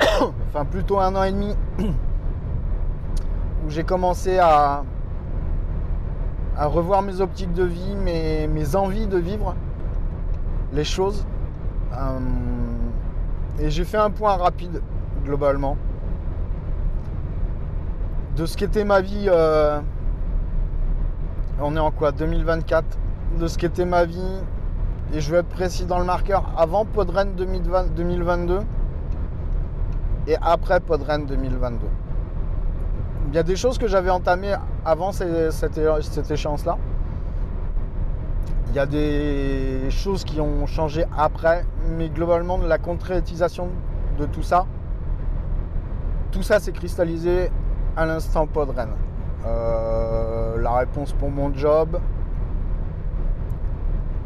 enfin 0.48 0.64
plutôt 0.64 0.98
un 0.98 1.14
an 1.14 1.22
et 1.22 1.30
demi, 1.30 1.54
où 1.78 3.70
j'ai 3.70 3.84
commencé 3.84 4.38
à, 4.38 4.82
revoir 6.58 7.02
mes 7.02 7.20
optiques 7.20 7.52
de 7.52 7.62
vie, 7.62 7.94
mes, 7.94 8.48
mes 8.48 8.74
envies 8.74 9.06
de 9.06 9.18
vivre 9.18 9.54
les 10.72 10.82
choses. 10.82 11.24
Euh, 11.92 12.18
et 13.60 13.70
j'ai 13.70 13.84
fait 13.84 13.98
un 13.98 14.10
point 14.10 14.36
rapide, 14.36 14.82
globalement 15.24 15.76
de 18.38 18.46
ce 18.46 18.56
qu'était 18.56 18.84
ma 18.84 19.00
vie. 19.00 19.26
Euh, 19.26 19.80
on 21.60 21.74
est 21.76 21.80
en 21.80 21.90
quoi 21.90 22.12
2024 22.12 22.86
De 23.40 23.48
ce 23.48 23.58
qu'était 23.58 23.84
ma 23.84 24.04
vie. 24.04 24.40
Et 25.12 25.20
je 25.20 25.32
vais 25.32 25.38
être 25.38 25.48
précis 25.48 25.86
dans 25.86 25.98
le 25.98 26.04
marqueur 26.04 26.52
avant 26.56 26.84
Podren 26.84 27.34
2022 27.34 28.60
et 30.28 30.36
après 30.40 30.80
Podren 30.80 31.26
2022. 31.26 31.86
Il 33.28 33.34
y 33.34 33.38
a 33.38 33.42
des 33.42 33.56
choses 33.56 33.78
que 33.78 33.88
j'avais 33.88 34.10
entamées 34.10 34.54
avant 34.84 35.12
cette, 35.12 35.50
cette 35.50 36.30
échéance-là. 36.30 36.78
Il 38.68 38.74
y 38.74 38.78
a 38.78 38.86
des 38.86 39.90
choses 39.90 40.24
qui 40.24 40.40
ont 40.40 40.66
changé 40.66 41.06
après, 41.16 41.64
mais 41.96 42.10
globalement, 42.10 42.58
la 42.58 42.78
concrétisation 42.78 43.68
de 44.18 44.26
tout 44.26 44.42
ça, 44.42 44.66
tout 46.30 46.42
ça 46.42 46.60
s'est 46.60 46.72
cristallisé 46.72 47.50
à 47.98 48.06
l'instant 48.06 48.46
Podren. 48.46 48.90
Euh, 49.44 50.56
la 50.62 50.72
réponse 50.76 51.12
pour 51.12 51.30
mon 51.30 51.52
job, 51.52 51.98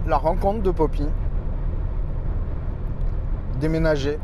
la 0.07 0.19
rencontre 0.19 0.63
de 0.63 0.71
Poppy, 0.71 1.09
déménager. 3.59 4.19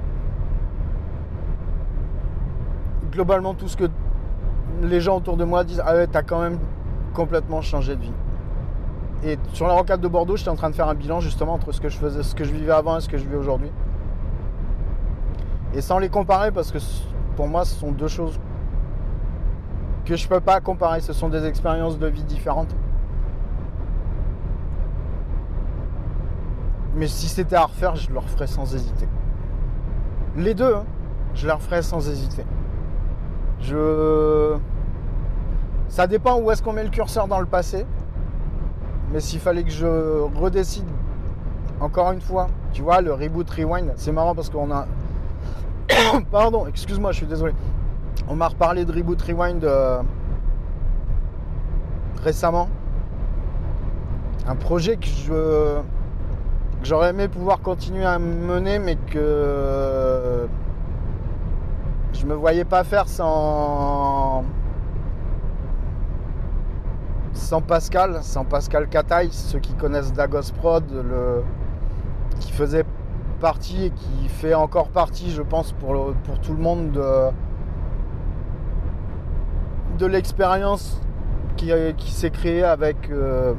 Globalement, 3.11 3.55
tout 3.55 3.69
ce 3.69 3.77
que 3.79 3.85
les 4.83 5.01
gens 5.01 5.17
autour 5.17 5.39
de 5.39 5.45
moi 5.45 5.65
disent 5.65 5.83
Ah 5.85 5.95
ouais, 5.95 6.07
t'as 6.07 6.23
quand 6.23 6.43
même 6.43 6.59
complètement 7.15 7.63
changé 7.63 7.97
de 7.97 8.03
vie. 8.03 8.13
Et 9.25 9.39
sur 9.55 9.67
la 9.67 9.73
rocade 9.73 10.03
de 10.03 10.09
Bordeaux, 10.09 10.37
j'étais 10.37 10.51
en 10.51 10.57
train 10.57 10.69
de 10.69 10.75
faire 10.75 10.89
un 10.89 10.95
bilan 10.95 11.21
justement 11.21 11.55
entre 11.55 11.73
ce 11.73 11.81
que 11.81 11.89
je 11.89 11.97
faisais, 11.97 12.23
ce 12.23 12.35
que 12.35 12.45
je 12.45 12.53
vivais 12.53 12.73
avant 12.73 12.99
et 12.99 13.01
ce 13.01 13.09
que 13.09 13.17
je 13.17 13.27
vis 13.27 13.37
aujourd'hui. 13.37 13.73
Et 15.73 15.81
sans 15.81 15.99
les 15.99 16.11
comparer, 16.11 16.51
parce 16.53 16.71
que 16.71 16.79
pour 17.35 17.49
moi, 17.49 17.65
ce 17.65 17.75
sont 17.75 17.93
deux 17.93 18.09
choses 18.09 18.39
que 20.09 20.17
je 20.17 20.27
peux 20.27 20.41
pas 20.41 20.61
comparer. 20.61 21.01
Ce 21.01 21.13
sont 21.13 21.29
des 21.29 21.45
expériences 21.45 21.99
de 21.99 22.07
vie 22.07 22.25
différentes. 22.25 22.75
Mais 26.95 27.07
si 27.07 27.29
c'était 27.29 27.57
à 27.57 27.67
refaire, 27.67 27.95
je 27.95 28.11
le 28.11 28.19
referais 28.19 28.47
sans 28.47 28.75
hésiter. 28.75 29.07
Les 30.35 30.55
deux, 30.55 30.75
hein, 30.75 30.85
je 31.35 31.47
les 31.47 31.53
referais 31.53 31.83
sans 31.83 32.09
hésiter. 32.09 32.45
Je. 33.61 34.57
Ça 35.89 36.07
dépend 36.07 36.41
où 36.41 36.51
est-ce 36.51 36.63
qu'on 36.63 36.73
met 36.73 36.85
le 36.85 36.91
curseur 36.91 37.29
dans 37.29 37.41
le 37.41 37.47
passé. 37.47 37.87
Mais 39.13 39.21
s'il 39.21 39.41
fallait 39.41 39.65
que 39.65 39.71
je 39.71 39.87
redécide, 39.87 40.89
encore 41.81 42.13
une 42.13 42.21
fois, 42.21 42.49
tu 42.73 42.83
vois, 42.83 43.01
le 43.01 43.13
reboot 43.13 43.49
rewind, 43.51 43.93
c'est 43.97 44.13
marrant 44.13 44.35
parce 44.35 44.49
qu'on 44.49 44.71
a. 44.71 44.87
Pardon, 46.31 46.67
excuse-moi, 46.67 47.13
je 47.13 47.19
suis 47.19 47.27
désolé 47.27 47.53
On 48.31 48.37
m'a 48.37 48.49
reparlé 48.49 48.85
de 48.85 48.93
Reboot 48.93 49.21
Rewind 49.23 49.65
euh, 49.65 50.03
récemment. 52.23 52.69
Un 54.47 54.55
projet 54.55 54.99
que 54.99 55.07
je 55.07 55.79
j'aurais 56.83 57.11
aimé 57.11 57.29
pouvoir 57.29 57.61
continuer 57.61 58.05
à 58.05 58.19
mener, 58.19 58.79
mais 58.79 58.97
que 58.97 60.47
je 62.13 62.27
me 62.27 62.35
voyais 62.35 62.67
pas 62.67 62.85
faire 62.85 63.09
sans 63.09 64.45
Pascal, 67.67 68.19
sans 68.23 68.45
Pascal 68.45 68.89
Cataille, 68.89 69.31
ceux 69.33 69.59
qui 69.59 69.73
connaissent 69.73 70.13
Dagos 70.13 70.53
Prod, 70.59 70.85
qui 72.41 72.53
faisait 72.53 72.85
partie 73.41 73.87
et 73.87 73.91
qui 73.91 74.29
fait 74.29 74.53
encore 74.55 74.89
partie, 74.89 75.31
je 75.31 75.43
pense, 75.43 75.73
pour, 75.73 76.13
pour 76.25 76.41
tout 76.41 76.53
le 76.53 76.61
monde 76.63 76.93
de, 76.93 77.31
de 79.99 80.07
l'expérience 80.07 81.01
qui, 81.57 81.73
qui 81.97 82.13
s'est 82.13 82.31
créée 82.31 82.65
avec 82.65 83.11
euh, 83.11 83.53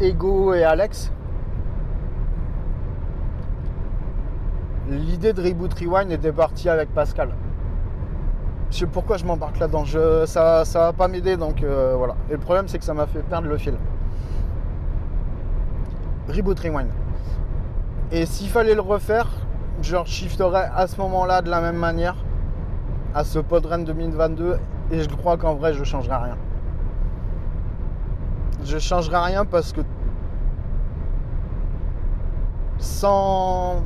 Ego 0.00 0.52
et 0.52 0.64
Alex. 0.64 1.12
L'idée 4.88 5.32
de 5.32 5.42
Reboot 5.42 5.72
Rewind 5.74 6.10
était 6.10 6.32
partie 6.32 6.68
avec 6.68 6.92
Pascal. 6.92 7.30
Je 8.70 8.78
sais 8.78 8.86
pourquoi 8.86 9.16
je 9.16 9.24
m'embarque 9.24 9.58
là-dedans. 9.58 9.84
ça, 10.26 10.64
ça 10.64 10.78
va 10.80 10.92
pas 10.92 11.08
m'aider, 11.08 11.36
donc 11.36 11.62
euh, 11.62 11.94
voilà. 11.96 12.14
Et 12.28 12.32
le 12.32 12.38
problème, 12.38 12.68
c'est 12.68 12.78
que 12.78 12.84
ça 12.84 12.94
m'a 12.94 13.06
fait 13.06 13.22
perdre 13.22 13.48
le 13.48 13.56
fil. 13.56 13.74
Reboot 16.28 16.58
Rewind. 16.58 16.90
Et 18.10 18.26
s'il 18.26 18.48
fallait 18.48 18.74
le 18.74 18.80
refaire, 18.80 19.28
je 19.80 19.96
shifterais 20.04 20.70
à 20.74 20.86
ce 20.86 21.00
moment-là 21.00 21.40
de 21.42 21.50
la 21.50 21.60
même 21.60 21.76
manière 21.76 22.16
à 23.14 23.24
ce 23.24 23.38
Podren 23.38 23.84
2022 23.84 24.58
et 24.90 25.00
je 25.00 25.08
crois 25.08 25.36
qu'en 25.36 25.54
vrai 25.54 25.72
je 25.74 25.84
changerai 25.84 26.16
rien. 26.16 26.36
Je 28.64 28.78
changerai 28.78 29.18
rien 29.18 29.44
parce 29.44 29.72
que 29.72 29.80
sans 32.78 33.82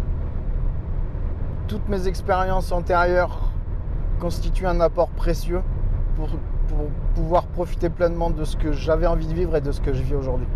toutes 1.68 1.88
mes 1.88 2.06
expériences 2.08 2.72
antérieures 2.72 3.52
constituent 4.20 4.66
un 4.66 4.80
apport 4.80 5.08
précieux 5.08 5.62
pour, 6.16 6.28
pour 6.68 6.88
pouvoir 7.14 7.46
profiter 7.46 7.90
pleinement 7.90 8.30
de 8.30 8.44
ce 8.44 8.56
que 8.56 8.72
j'avais 8.72 9.06
envie 9.06 9.26
de 9.26 9.34
vivre 9.34 9.56
et 9.56 9.60
de 9.60 9.72
ce 9.72 9.80
que 9.80 9.92
je 9.92 10.02
vis 10.02 10.14
aujourd'hui. 10.14 10.46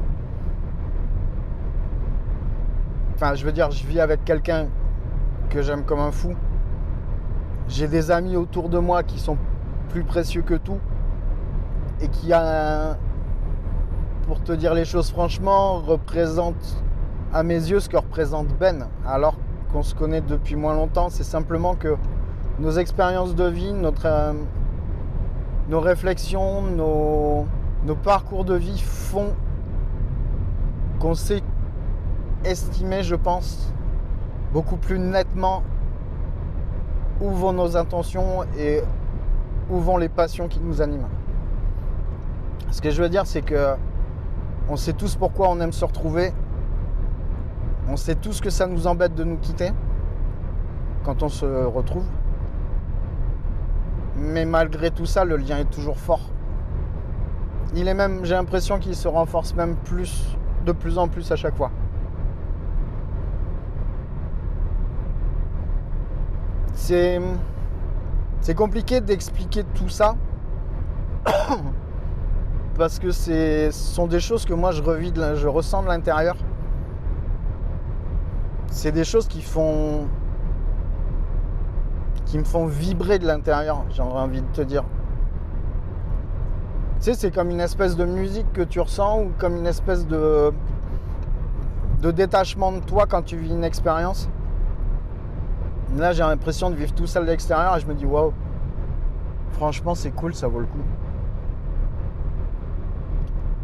Enfin, 3.15 3.35
je 3.35 3.45
veux 3.47 3.53
dire, 3.53 3.71
je 3.71 3.87
vis 3.87 4.01
avec 4.01 4.25
quelqu'un 4.25 4.67
que 5.49 5.63
j'aime 5.63 5.85
comme 5.85 6.01
un 6.01 6.13
fou. 6.13 6.35
J'ai 7.67 7.89
des 7.89 8.11
amis 8.11 8.37
autour 8.37 8.69
de 8.69 8.79
moi 8.79 9.03
qui 9.03 9.19
sont 9.19 9.39
plus 9.89 10.05
précieux 10.05 10.43
que 10.43 10.55
tout 10.55 10.79
et 12.01 12.09
qui, 12.09 12.33
a, 12.33 12.97
pour 14.27 14.43
te 14.43 14.53
dire 14.53 14.75
les 14.75 14.85
choses 14.85 15.11
franchement, 15.11 15.79
représente 15.79 16.83
à 17.33 17.43
mes 17.43 17.55
yeux 17.55 17.81
ce 17.81 17.89
que 17.89 17.97
représente 17.97 18.49
Ben. 18.59 18.89
Alors 19.07 19.37
qu'on 19.73 19.83
se 19.83 19.95
connaît 19.95 20.21
depuis 20.21 20.57
moins 20.57 20.75
longtemps, 20.75 21.09
c'est 21.09 21.25
simplement 21.25 21.75
que 21.75 21.97
nos 22.59 22.73
expériences 22.73 23.35
de 23.35 23.45
vie, 23.45 23.73
notre, 23.73 24.07
euh, 24.07 24.33
nos 25.69 25.81
réflexions, 25.81 26.63
nos, 26.63 27.47
nos 27.85 27.97
parcours 27.97 28.45
de 28.45 28.55
vie 28.55 28.81
font 28.81 29.33
qu'on 30.99 31.15
sait 31.15 31.43
estimer, 32.45 33.03
je 33.03 33.17
pense, 33.17 33.73
beaucoup 34.53 34.77
plus 34.77 34.99
nettement 34.99 35.63
où 37.21 37.31
vont 37.31 37.53
nos 37.53 37.77
intentions 37.77 38.45
et 38.59 38.83
où 39.71 39.79
vont 39.79 39.97
les 39.97 40.09
passions 40.09 40.49
qui 40.49 40.61
nous 40.61 40.81
animent. 40.81 41.09
Ce 42.71 42.81
que 42.81 42.91
je 42.91 43.03
veux 43.03 43.09
dire, 43.09 43.27
c'est 43.27 43.43
que 43.43 43.75
on 44.69 44.77
sait 44.77 44.93
tous 44.93 45.17
pourquoi 45.17 45.49
on 45.49 45.61
aime 45.61 45.73
se 45.73 45.85
retrouver. 45.85 46.33
On 47.89 47.97
sait 47.97 48.17
tous 48.17 48.41
que 48.41 48.51
ça 48.51 48.67
nous 48.67 48.87
embête 48.87 49.15
de 49.15 49.23
nous 49.23 49.37
quitter 49.37 49.71
quand 51.05 51.23
on 51.23 51.29
se 51.29 51.47
retrouve. 51.47 52.05
Mais 54.17 54.45
malgré 54.45 54.91
tout 54.91 55.07
ça, 55.07 55.25
le 55.25 55.37
lien 55.37 55.59
est 55.59 55.71
toujours 55.71 55.99
fort. 55.99 56.31
Il 57.75 57.87
est 57.87 57.95
même, 57.95 58.25
j'ai 58.25 58.35
l'impression 58.35 58.79
qu'il 58.79 58.97
se 58.97 59.07
renforce 59.07 59.55
même 59.55 59.77
plus, 59.77 60.37
de 60.65 60.73
plus 60.73 60.99
en 60.99 61.09
plus 61.09 61.31
à 61.31 61.37
chaque 61.37 61.55
fois. 61.55 61.71
C'est 66.73 67.21
c'est 68.41 68.55
compliqué 68.55 69.01
d'expliquer 69.01 69.65
tout 69.75 69.89
ça 69.89 70.17
parce 72.79 72.99
que 72.99 73.11
ce 73.11 73.71
sont 73.73 74.07
des 74.07 74.21
choses 74.21 74.45
que 74.45 74.55
moi 74.55 74.71
je 74.71 74.83
revis, 74.83 75.13
je 75.15 75.49
ressens 75.49 75.83
de 75.83 75.89
l'intérieur. 75.89 76.37
C'est 78.71 78.93
des 78.93 79.05
choses 79.05 79.27
qui 79.27 79.43
font 79.43 80.07
qui 82.27 82.39
me 82.39 82.45
font 82.45 82.67
vibrer 82.67 83.19
de 83.19 83.27
l'intérieur, 83.27 83.85
j'ai 83.91 84.03
envie 84.03 84.43
de 84.43 84.49
te 84.53 84.61
dire. 84.61 84.85
Tu 86.99 87.05
sais, 87.05 87.15
c'est 87.15 87.31
comme 87.31 87.51
une 87.51 87.61
espèce 87.61 87.97
de 87.97 88.05
musique 88.05 88.53
que 88.53 88.63
tu 88.63 88.81
ressens 88.81 89.23
ou 89.23 89.31
comme 89.39 89.57
une 89.57 89.67
espèce 89.67 90.07
de 90.07 90.53
de 92.03 92.11
détachement 92.11 92.73
de 92.73 92.81
toi 92.81 93.07
quand 93.07 93.23
tu 93.23 93.37
vis 93.37 93.51
une 93.51 93.65
expérience. 93.65 94.29
Là, 95.95 96.13
j'ai 96.13 96.23
l'impression 96.23 96.71
de 96.71 96.75
vivre 96.75 96.93
tout 96.95 97.07
seul 97.07 97.25
de 97.25 97.31
l'extérieur 97.31 97.77
et 97.77 97.81
je 97.81 97.87
me 97.87 97.95
dis, 97.95 98.05
waouh, 98.05 98.33
franchement, 99.53 99.95
c'est 99.95 100.11
cool, 100.11 100.35
ça 100.35 100.49
vaut 100.49 100.61
le 100.61 100.67
coup. 100.67 100.83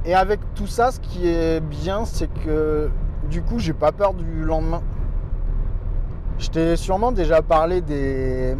Et 0.04 0.14
avec 0.14 0.40
tout 0.54 0.66
ça, 0.66 0.90
ce 0.90 1.00
qui 1.00 1.28
est 1.28 1.60
bien, 1.60 2.04
c'est 2.04 2.32
que 2.44 2.90
du 3.28 3.42
coup, 3.42 3.58
j'ai 3.58 3.72
pas 3.72 3.92
peur 3.92 4.14
du 4.14 4.44
lendemain. 4.44 4.82
Je 6.38 6.48
t'ai 6.48 6.76
sûrement 6.76 7.12
déjà 7.12 7.42
parlé 7.42 7.80
des, 7.80 8.56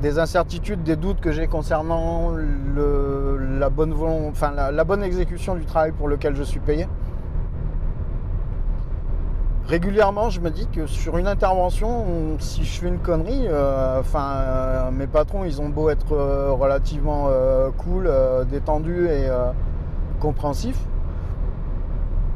des 0.00 0.18
incertitudes, 0.18 0.82
des 0.82 0.96
doutes 0.96 1.20
que 1.20 1.32
j'ai 1.32 1.46
concernant 1.46 2.32
enfin, 4.28 4.50
la 4.50 4.84
bonne 4.84 5.02
exécution 5.02 5.56
du 5.56 5.64
travail 5.64 5.92
pour 5.92 6.08
lequel 6.08 6.36
je 6.36 6.42
suis 6.42 6.60
payé 6.60 6.86
régulièrement, 9.66 10.30
je 10.30 10.40
me 10.40 10.50
dis 10.50 10.66
que 10.68 10.86
sur 10.86 11.16
une 11.18 11.26
intervention, 11.26 12.04
si 12.38 12.64
je 12.64 12.80
fais 12.80 12.88
une 12.88 12.98
connerie, 12.98 13.46
euh, 13.48 14.00
enfin, 14.00 14.32
euh, 14.34 14.90
mes 14.90 15.06
patrons, 15.06 15.44
ils 15.44 15.60
ont 15.60 15.68
beau 15.68 15.88
être 15.90 16.12
euh, 16.12 16.52
relativement 16.52 17.28
cool, 17.78 18.10
détendus 18.50 19.08
et 19.08 19.28
compréhensifs. 20.20 20.80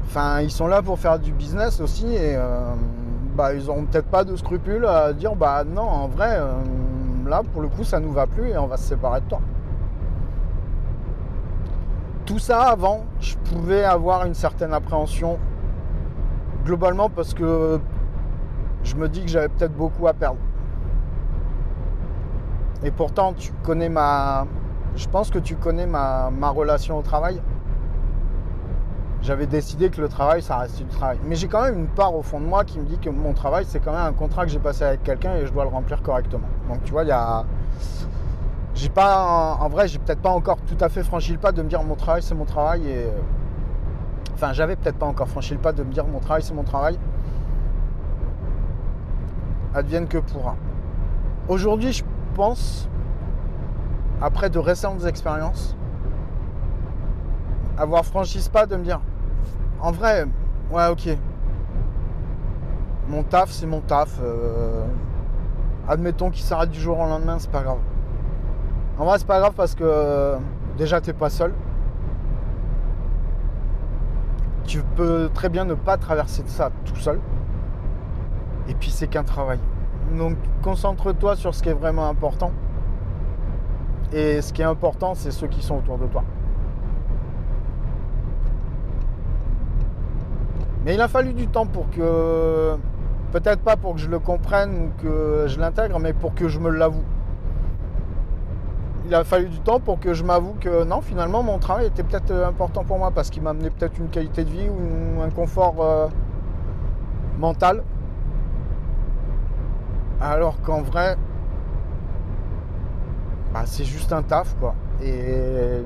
Enfin, 0.06 0.40
ils 0.40 0.50
sont 0.50 0.66
là 0.66 0.80
pour 0.80 0.98
faire 0.98 1.18
du 1.18 1.32
business 1.32 1.80
aussi 1.80 2.06
et 2.14 2.36
bah, 3.34 3.52
ils 3.54 3.66
n'auront 3.66 3.84
peut-être 3.84 4.08
pas 4.08 4.24
de 4.24 4.34
scrupules 4.36 4.86
à 4.86 5.12
dire 5.12 5.36
bah 5.36 5.64
non, 5.64 5.82
en 5.82 6.08
vrai, 6.08 6.40
là 7.26 7.42
pour 7.52 7.60
le 7.60 7.68
coup, 7.68 7.84
ça 7.84 8.00
nous 8.00 8.12
va 8.12 8.26
plus 8.26 8.48
et 8.48 8.58
on 8.58 8.66
va 8.66 8.78
se 8.78 8.84
séparer 8.88 9.20
de 9.20 9.26
toi. 9.26 9.40
Tout 12.24 12.38
ça 12.38 12.62
avant, 12.62 13.04
je 13.20 13.36
pouvais 13.36 13.84
avoir 13.84 14.26
une 14.26 14.34
certaine 14.34 14.72
appréhension 14.72 15.38
globalement 16.64 17.08
parce 17.08 17.34
que 17.34 17.80
je 18.84 18.94
me 18.96 19.08
dis 19.08 19.22
que 19.22 19.28
j'avais 19.28 19.48
peut-être 19.48 19.74
beaucoup 19.74 20.06
à 20.06 20.14
perdre. 20.14 20.38
Et 22.84 22.90
pourtant, 22.90 23.32
tu 23.32 23.52
connais 23.64 23.88
ma. 23.88 24.46
Je 24.94 25.08
pense 25.08 25.30
que 25.30 25.38
tu 25.38 25.56
connais 25.56 25.86
ma, 25.86 26.30
relation 26.50 26.98
au 26.98 27.02
travail. 27.02 27.40
J'avais 29.20 29.46
décidé 29.46 29.90
que 29.90 30.00
le 30.00 30.08
travail, 30.08 30.42
ça 30.42 30.58
restait 30.58 30.84
du 30.84 30.90
travail. 30.90 31.18
Mais 31.24 31.34
j'ai 31.34 31.48
quand 31.48 31.62
même 31.62 31.78
une 31.78 31.88
part 31.88 32.14
au 32.14 32.22
fond 32.22 32.40
de 32.40 32.46
moi 32.46 32.64
qui 32.64 32.78
me 32.78 32.84
dit 32.84 32.98
que 32.98 33.10
mon 33.10 33.32
travail, 33.32 33.64
c'est 33.66 33.80
quand 33.80 33.90
même 33.90 34.06
un 34.06 34.12
contrat 34.12 34.44
que 34.44 34.52
j'ai 34.52 34.60
passé 34.60 34.84
avec 34.84 35.02
quelqu'un 35.02 35.34
et 35.34 35.46
je 35.46 35.52
dois 35.52 35.64
le 35.64 35.70
remplir 35.70 36.02
correctement. 36.02 36.48
Donc 36.68 36.84
tu 36.84 36.92
vois, 36.92 37.02
il 37.02 37.08
y 37.08 37.12
a. 37.12 37.44
J'ai 38.74 38.90
pas. 38.90 39.58
En 39.60 39.68
vrai, 39.68 39.88
j'ai 39.88 39.98
peut-être 39.98 40.22
pas 40.22 40.30
encore 40.30 40.58
tout 40.62 40.82
à 40.82 40.88
fait 40.88 41.02
franchi 41.02 41.32
le 41.32 41.38
pas 41.38 41.50
de 41.50 41.62
me 41.62 41.68
dire 41.68 41.82
mon 41.82 41.96
travail, 41.96 42.22
c'est 42.22 42.36
mon 42.36 42.44
travail 42.44 42.82
Enfin, 44.40 44.52
j'avais 44.52 44.76
peut-être 44.76 44.98
pas 44.98 45.06
encore 45.06 45.26
franchi 45.26 45.54
le 45.54 45.58
pas 45.58 45.72
de 45.72 45.82
me 45.82 45.92
dire 45.92 46.06
mon 46.06 46.20
travail, 46.20 46.44
c'est 46.44 46.54
mon 46.54 46.62
travail. 46.62 46.96
Advienne 49.74 50.06
que 50.06 50.18
pourra. 50.18 50.54
Aujourd'hui, 51.48 51.92
je 51.92 52.04
pense, 52.36 52.88
après 54.22 54.48
de 54.48 54.60
récentes 54.60 55.04
expériences, 55.06 55.76
avoir 57.76 58.04
franchi 58.04 58.40
ce 58.40 58.48
pas 58.48 58.66
de 58.66 58.76
me 58.76 58.84
dire, 58.84 59.00
en 59.80 59.90
vrai, 59.90 60.24
ouais, 60.70 60.86
ok, 60.86 61.08
mon 63.08 63.24
taf, 63.24 63.50
c'est 63.50 63.66
mon 63.66 63.80
taf. 63.80 64.20
Euh, 64.22 64.84
admettons 65.88 66.30
qu'il 66.30 66.44
s'arrête 66.44 66.70
du 66.70 66.78
jour 66.78 67.00
au 67.00 67.06
lendemain, 67.06 67.40
c'est 67.40 67.50
pas 67.50 67.62
grave. 67.62 67.80
En 69.00 69.04
vrai, 69.04 69.18
c'est 69.18 69.26
pas 69.26 69.40
grave 69.40 69.54
parce 69.56 69.74
que 69.74 70.36
déjà, 70.76 71.00
t'es 71.00 71.12
pas 71.12 71.28
seul 71.28 71.52
tu 74.68 74.82
peux 74.96 75.30
très 75.32 75.48
bien 75.48 75.64
ne 75.64 75.74
pas 75.74 75.96
traverser 75.96 76.44
ça 76.46 76.70
tout 76.84 76.94
seul. 76.96 77.18
Et 78.68 78.74
puis 78.74 78.90
c'est 78.90 79.08
qu'un 79.08 79.24
travail. 79.24 79.58
Donc 80.16 80.36
concentre-toi 80.62 81.36
sur 81.36 81.54
ce 81.54 81.62
qui 81.62 81.70
est 81.70 81.74
vraiment 81.74 82.08
important. 82.08 82.52
Et 84.12 84.40
ce 84.42 84.52
qui 84.52 84.62
est 84.62 84.66
important, 84.66 85.14
c'est 85.14 85.30
ceux 85.30 85.48
qui 85.48 85.62
sont 85.62 85.76
autour 85.76 85.98
de 85.98 86.06
toi. 86.06 86.22
Mais 90.84 90.94
il 90.94 91.00
a 91.00 91.08
fallu 91.08 91.32
du 91.32 91.48
temps 91.48 91.66
pour 91.66 91.90
que, 91.90 92.76
peut-être 93.32 93.60
pas 93.60 93.76
pour 93.76 93.94
que 93.94 94.00
je 94.00 94.08
le 94.08 94.18
comprenne 94.18 94.84
ou 94.84 95.02
que 95.02 95.44
je 95.46 95.58
l'intègre, 95.58 95.98
mais 95.98 96.12
pour 96.12 96.34
que 96.34 96.48
je 96.48 96.58
me 96.58 96.70
l'avoue. 96.70 97.04
Il 99.08 99.14
a 99.14 99.24
fallu 99.24 99.48
du 99.48 99.58
temps 99.60 99.80
pour 99.80 99.98
que 99.98 100.12
je 100.12 100.22
m'avoue 100.22 100.54
que 100.60 100.84
non, 100.84 101.00
finalement, 101.00 101.42
mon 101.42 101.58
travail 101.58 101.86
était 101.86 102.02
peut-être 102.02 102.30
important 102.30 102.84
pour 102.84 102.98
moi 102.98 103.10
parce 103.10 103.30
qu'il 103.30 103.42
m'a 103.42 103.50
amené 103.50 103.70
peut-être 103.70 103.96
une 103.98 104.10
qualité 104.10 104.44
de 104.44 104.50
vie 104.50 104.68
ou 104.68 105.22
un 105.22 105.30
confort 105.30 105.76
euh, 105.80 106.08
mental. 107.38 107.84
Alors 110.20 110.60
qu'en 110.60 110.82
vrai, 110.82 111.16
bah, 113.54 113.62
c'est 113.64 113.84
juste 113.84 114.12
un 114.12 114.22
taf, 114.22 114.54
quoi. 114.60 114.74
Et 115.02 115.82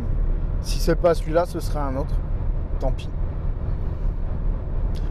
si 0.63 0.81
c'est 0.81 0.97
pas 0.97 1.15
celui-là, 1.15 1.47
ce 1.47 1.61
serait 1.61 1.79
un 1.79 1.95
autre. 1.95 2.17
Tant 2.81 2.91
pis. 2.91 3.09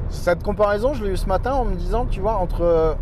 Cette 0.10 0.44
comparaison, 0.44 0.94
je 0.94 1.06
l'ai 1.06 1.12
eu 1.12 1.18
ce 1.18 1.28
matin 1.28 1.54
en 1.54 1.64
me 1.64 1.76
disant, 1.76 2.06
tu 2.08 2.20
vois, 2.20 2.36
entre 2.36 2.62
euh, 2.62 2.94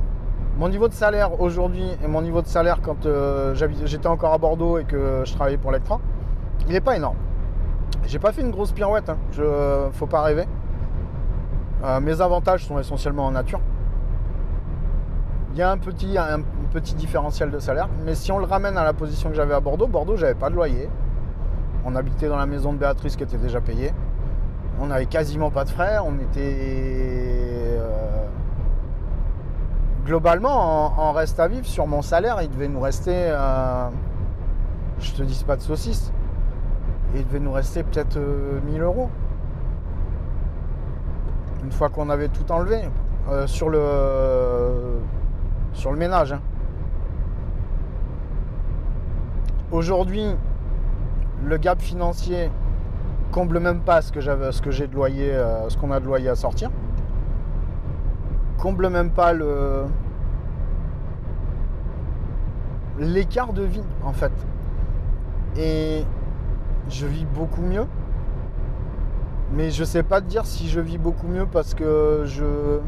mon 0.58 0.70
niveau 0.70 0.88
de 0.88 0.94
salaire 0.94 1.39
aujourd'hui 1.41 1.86
et 2.03 2.08
mon 2.08 2.22
niveau 2.22 2.41
de 2.41 2.48
salaire 2.48 2.79
quand 2.82 3.06
euh, 3.06 3.56
j'étais 3.86 4.08
encore 4.08 4.34
à 4.34 4.38
Bordeaux 4.38 4.77
et 4.77 4.84
que 4.84 5.24
je 5.25 5.34
travaillais 5.34 5.58
pour 5.58 5.72
Lectra, 5.72 6.00
il 6.68 6.74
n'est 6.74 6.82
pas 6.82 6.96
énorme. 6.96 7.18
J'ai 8.06 8.20
pas 8.20 8.32
fait 8.32 8.41
une 8.41 8.51
grosse 8.51 8.72
pirouette, 8.72 9.10
hein. 9.10 9.18
je, 9.32 9.88
faut 9.94 10.08
pas 10.08 10.22
rêver. 10.22 10.46
Euh, 11.84 12.00
mes 12.00 12.20
avantages 12.22 12.65
sont 12.65 12.79
essentiellement 12.79 13.25
en 13.25 13.32
nature. 13.32 13.62
Il 15.53 15.58
y 15.58 15.62
a 15.62 15.72
un 15.72 15.77
petit, 15.77 16.18
un 16.18 16.41
petit 16.72 16.94
différentiel 16.94 17.51
de 17.51 17.60
salaire, 17.60 17.88
mais 18.06 18.15
si 18.15 18.32
on 18.32 18.39
le 18.39 18.46
ramène 18.46 18.77
à 18.77 18.84
la 18.84 18.94
position 18.94 19.29
que 19.29 19.36
j'avais 19.36 19.53
à 19.53 19.60
Bordeaux, 19.60 19.88
Bordeaux, 19.88 20.15
j'avais 20.15 20.36
pas 20.36 20.50
de 20.50 20.56
loyer. 20.56 20.89
On 21.86 21.96
habitait 21.96 22.27
dans 22.27 22.38
la 22.38 22.46
maison 22.46 22.74
de 22.74 22.77
Béatrice 22.77 23.15
qui 23.15 23.24
était 23.24 23.38
déjà 23.38 23.62
payée 23.62 23.91
on 24.82 24.88
n'avait 24.88 25.06
quasiment 25.06 25.51
pas 25.51 25.65
de 25.65 25.70
frais, 25.70 25.98
on 26.03 26.15
était 26.20 26.56
euh, 27.77 28.25
globalement 30.10 31.00
en, 31.00 31.12
reste 31.12 31.39
à 31.39 31.48
vivre 31.48 31.68
sur 31.68 31.86
mon 31.86 32.01
salaire, 32.01 32.42
il 32.42 32.50
devait 32.50 32.68
nous 32.68 32.80
rester, 32.80 33.13
euh, 33.13 33.89
je 35.00 35.12
te 35.12 35.22
dis 35.22 35.44
pas 35.44 35.56
de 35.56 35.62
saucisse, 35.62 36.12
il 37.13 37.24
devait 37.28 37.39
nous 37.39 37.51
rester 37.51 37.84
peut-être 37.84 38.18
1000 38.18 38.82
euh, 38.82 38.86
euros. 38.86 39.12
Une 41.63 41.72
fois 41.72 41.89
qu'on 41.89 42.10
avait 42.10 42.30
tout 42.30 42.51
enlevé 42.51 42.82
sur 43.46 43.70
le 43.70 44.98
sur 45.74 45.92
le 45.92 45.98
ménage. 45.98 46.34
Hein. 46.34 46.42
Aujourd'hui, 49.72 50.25
le 51.46 51.58
gap 51.58 51.80
financier 51.80 52.50
comble 53.32 53.60
même 53.60 53.82
pas 53.82 54.02
ce 54.02 54.12
que 54.12 54.72
j'ai 54.72 54.88
de 54.88 54.95
loyer, 54.95 55.32
euh, 55.36 55.69
ce 55.69 55.78
qu'on 55.78 55.91
a 55.91 56.00
de 56.00 56.06
loyer 56.06 56.30
à 56.30 56.36
sortir. 56.36 56.72
Comble 58.60 58.89
même 58.89 59.10
pas 59.10 59.34
le 59.34 59.86
l'écart 63.00 63.54
de 63.54 63.63
vie 63.63 63.84
en 64.04 64.12
fait. 64.12 64.34
Et 65.58 66.04
je 66.89 67.06
vis 67.08 67.26
beaucoup 67.26 67.62
mieux. 67.62 67.86
Mais 69.54 69.72
je 69.72 69.84
sais 69.84 70.04
pas 70.04 70.22
te 70.22 70.28
dire 70.28 70.45
si 70.45 70.69
je 70.69 70.80
vis 70.80 70.98
beaucoup 70.98 71.28
mieux 71.28 71.45
parce 71.45 71.74
que 71.74 72.24
je. 72.26 72.80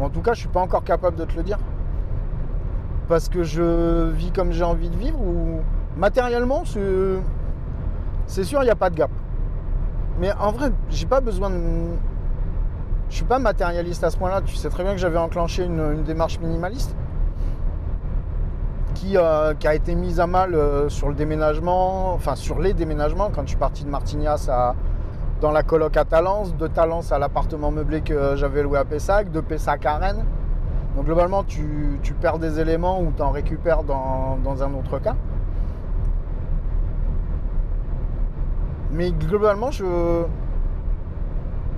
En 0.00 0.10
tout 0.10 0.20
cas, 0.20 0.34
je 0.34 0.40
suis 0.40 0.48
pas 0.48 0.60
encore 0.60 0.84
capable 0.84 1.16
de 1.16 1.24
te 1.24 1.36
le 1.36 1.42
dire. 1.42 1.58
Parce 3.08 3.28
que 3.28 3.42
je 3.42 4.10
vis 4.10 4.30
comme 4.30 4.52
j'ai 4.52 4.64
envie 4.64 4.90
de 4.90 4.96
vivre 4.96 5.20
ou 5.20 5.60
matériellement, 5.96 6.62
c'est 8.26 8.44
sûr, 8.44 8.62
il 8.62 8.66
n'y 8.66 8.70
a 8.70 8.76
pas 8.76 8.90
de 8.90 8.96
gap. 8.96 9.10
Mais 10.20 10.30
en 10.38 10.52
vrai, 10.52 10.70
j'ai 10.90 11.06
pas 11.06 11.20
besoin 11.20 11.50
de. 11.50 11.56
Je 13.10 13.16
suis 13.16 13.24
pas 13.24 13.38
matérialiste 13.38 14.04
à 14.04 14.10
ce 14.10 14.16
point-là. 14.16 14.42
Tu 14.44 14.56
sais 14.56 14.68
très 14.68 14.82
bien 14.82 14.92
que 14.92 14.98
j'avais 14.98 15.18
enclenché 15.18 15.64
une, 15.64 16.02
démarche 16.02 16.38
minimaliste 16.40 16.94
qui, 18.94 19.16
euh, 19.16 19.54
qui, 19.54 19.68
a 19.68 19.74
été 19.74 19.94
mise 19.94 20.20
à 20.20 20.26
mal 20.26 20.54
euh, 20.54 20.88
sur 20.88 21.08
le 21.08 21.14
déménagement, 21.14 22.12
enfin 22.14 22.34
sur 22.34 22.58
les 22.58 22.74
déménagements, 22.74 23.30
quand 23.32 23.42
je 23.42 23.48
suis 23.48 23.56
parti 23.56 23.84
de 23.84 23.90
Martignas 23.90 24.48
à, 24.50 24.74
dans 25.40 25.52
la 25.52 25.62
coloc 25.62 25.96
à 25.96 26.04
Talence, 26.04 26.56
de 26.56 26.66
Talence 26.66 27.12
à 27.12 27.18
l'appartement 27.18 27.70
meublé 27.70 28.00
que 28.00 28.34
j'avais 28.34 28.62
loué 28.62 28.78
à 28.78 28.84
Pessac, 28.84 29.30
de 29.30 29.40
Pessac 29.40 29.86
à 29.86 29.98
Rennes. 29.98 30.24
Donc 30.96 31.04
globalement, 31.04 31.44
tu, 31.44 32.00
perds 32.20 32.40
des 32.40 32.58
éléments 32.58 33.00
ou 33.00 33.12
tu 33.16 33.22
en 33.22 33.30
récupères 33.30 33.84
dans, 33.84 34.36
dans 34.42 34.62
un 34.64 34.74
autre 34.74 34.98
cas. 34.98 35.14
Mais 38.90 39.12
globalement, 39.12 39.70
je... 39.70 39.84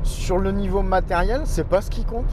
sur 0.02 0.38
le 0.38 0.52
niveau 0.52 0.82
matériel, 0.82 1.42
c'est 1.44 1.66
pas 1.66 1.80
ce 1.80 1.90
qui 1.90 2.04
compte. 2.04 2.30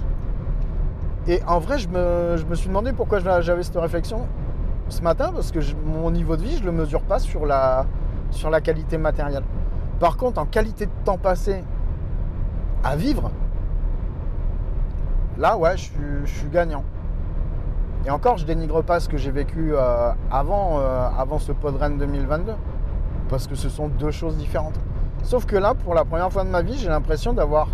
Et 1.27 1.41
en 1.45 1.59
vrai, 1.59 1.77
je 1.77 1.89
me, 1.89 2.55
suis 2.55 2.69
demandé 2.69 2.93
pourquoi 2.93 3.19
j'avais 3.19 3.63
cette 3.63 3.75
réflexion 3.75 4.27
ce 4.89 5.01
matin, 5.01 5.31
parce 5.33 5.51
que 5.51 5.59
mon 5.85 6.09
niveau 6.11 6.37
de 6.37 6.43
vie, 6.43 6.57
je 6.57 6.63
le 6.63 6.71
mesure 6.71 7.01
pas 7.01 7.19
sur 7.19 7.45
la, 7.45 7.85
sur 8.31 8.49
la 8.49 8.61
qualité 8.61 8.97
matérielle. 8.97 9.43
Par 9.99 10.15
contre, 10.15 10.39
en 10.39 10.45
qualité 10.45 10.85
de 10.85 10.91
temps 11.03 11.17
passé 11.17 11.63
à 12.83 12.95
vivre, 12.95 13.31
là, 15.37 15.57
ouais, 15.57 15.75
je, 15.75 16.25
suis 16.25 16.47
gagnant. 16.49 16.85
Et 18.05 18.09
encore, 18.09 18.37
je 18.37 18.45
dénigre 18.45 18.81
pas 18.81 19.01
ce 19.01 19.09
que 19.09 19.17
j'ai 19.17 19.31
vécu 19.31 19.73
euh, 19.73 20.11
avant, 20.31 20.79
euh, 20.79 21.09
avant 21.17 21.39
ce 21.39 21.51
Podren 21.51 21.97
2022 21.97 22.53
parce 23.29 23.47
que 23.47 23.55
ce 23.55 23.69
sont 23.69 23.87
deux 23.87 24.11
choses 24.11 24.37
différentes. 24.37 24.79
Sauf 25.23 25.45
que 25.45 25.57
là, 25.57 25.73
pour 25.73 25.93
la 25.93 26.05
première 26.05 26.31
fois 26.31 26.43
de 26.43 26.49
ma 26.49 26.61
vie, 26.61 26.77
j'ai 26.77 26.89
l'impression 26.89 27.33
d'avoir 27.33 27.67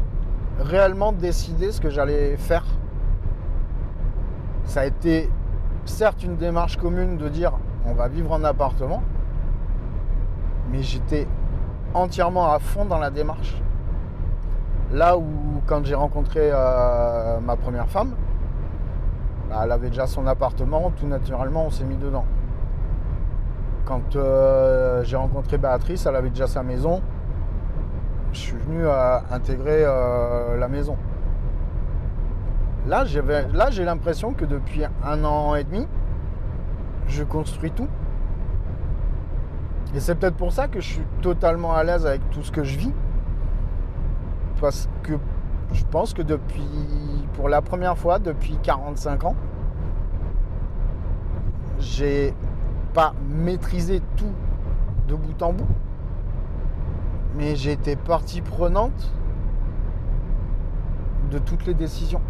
réellement 0.60 1.12
décidé 1.12 1.72
ce 1.72 1.82
que 1.82 1.90
j'allais 1.90 2.38
faire. 2.38 2.66
Ça 4.66 4.82
a 4.82 4.86
été 4.86 5.30
certes 5.86 6.24
une 6.24 6.38
démarche 6.38 6.78
commune 6.78 7.18
de 7.18 7.30
dire 7.30 7.54
on 7.86 7.94
va 7.94 8.08
vivre 8.08 8.32
en 8.32 8.44
appartement, 8.44 9.04
mais 10.72 10.82
j'étais 10.82 11.28
entièrement 11.94 12.52
à 12.52 12.60
fond 12.60 12.86
dans 12.86 12.98
la 12.98 13.10
démarche. 13.10 13.62
Là 14.92 15.18
où 15.18 15.24
quand 15.66 15.86
j'ai 15.86 15.96
rencontré 15.96 16.50
euh, 16.52 17.40
ma 17.40 17.56
première 17.56 17.90
femme, 17.90 18.14
bah, 19.50 19.62
elle 19.64 19.72
avait 19.72 19.90
déjà 19.90 20.08
son 20.08 20.26
appartement, 20.28 20.92
tout 20.92 21.08
naturellement 21.08 21.66
on 21.66 21.70
s'est 21.70 21.84
mis 21.84 21.98
dedans. 21.98 22.26
Quand 23.86 24.16
euh, 24.16 25.04
j'ai 25.04 25.18
rencontré 25.18 25.58
Béatrice, 25.58 26.06
elle 26.06 26.16
avait 26.16 26.30
déjà 26.30 26.48
sa 26.48 26.64
maison. 26.64 27.02
Je 28.34 28.40
suis 28.40 28.58
venu 28.58 28.88
à 28.88 29.24
intégrer 29.32 29.84
euh, 29.86 30.58
la 30.58 30.68
maison. 30.68 30.98
Là, 32.88 33.06
j'ai 33.06 33.86
l'impression 33.86 34.34
que 34.34 34.44
depuis 34.44 34.84
un 35.06 35.24
an 35.24 35.56
et 35.56 35.64
demi, 35.64 35.88
je 37.08 37.24
construis 37.24 37.72
tout. 37.72 37.88
Et 39.96 40.00
c'est 40.00 40.16
peut-être 40.16 40.36
pour 40.36 40.52
ça 40.52 40.68
que 40.68 40.82
je 40.82 40.88
suis 40.88 41.06
totalement 41.22 41.74
à 41.74 41.84
l'aise 41.84 42.08
avec 42.08 42.28
tout 42.32 42.42
ce 42.42 42.52
que 42.52 42.64
je 42.64 42.78
vis. 42.78 42.94
Parce 44.60 44.90
que 45.04 45.14
je 45.72 45.84
pense 45.86 46.14
que 46.14 46.24
depuis, 46.24 46.68
pour 47.34 47.50
la 47.50 47.62
première 47.62 47.98
fois 47.98 48.18
depuis 48.18 48.58
45 48.64 49.26
ans, 49.26 49.36
j'ai 51.80 52.34
pas 52.94 53.14
maîtriser 53.30 54.02
tout 54.18 54.34
de 55.08 55.16
bout 55.16 55.42
en 55.44 55.54
bout, 55.54 55.68
mais 57.36 57.56
j'ai 57.56 57.72
été 57.72 57.96
partie 57.96 58.42
prenante 58.42 59.12
de 61.32 61.40
toutes 61.40 61.66
les 61.66 61.74
décisions. 61.74 62.22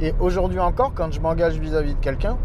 Et 0.00 0.14
aujourd'hui 0.18 0.60
encore, 0.60 0.92
quand 0.94 1.12
je 1.12 1.20
m'engage 1.20 1.58
vis-à-vis 1.58 1.94
de 1.94 2.00
quelqu'un, 2.00 2.36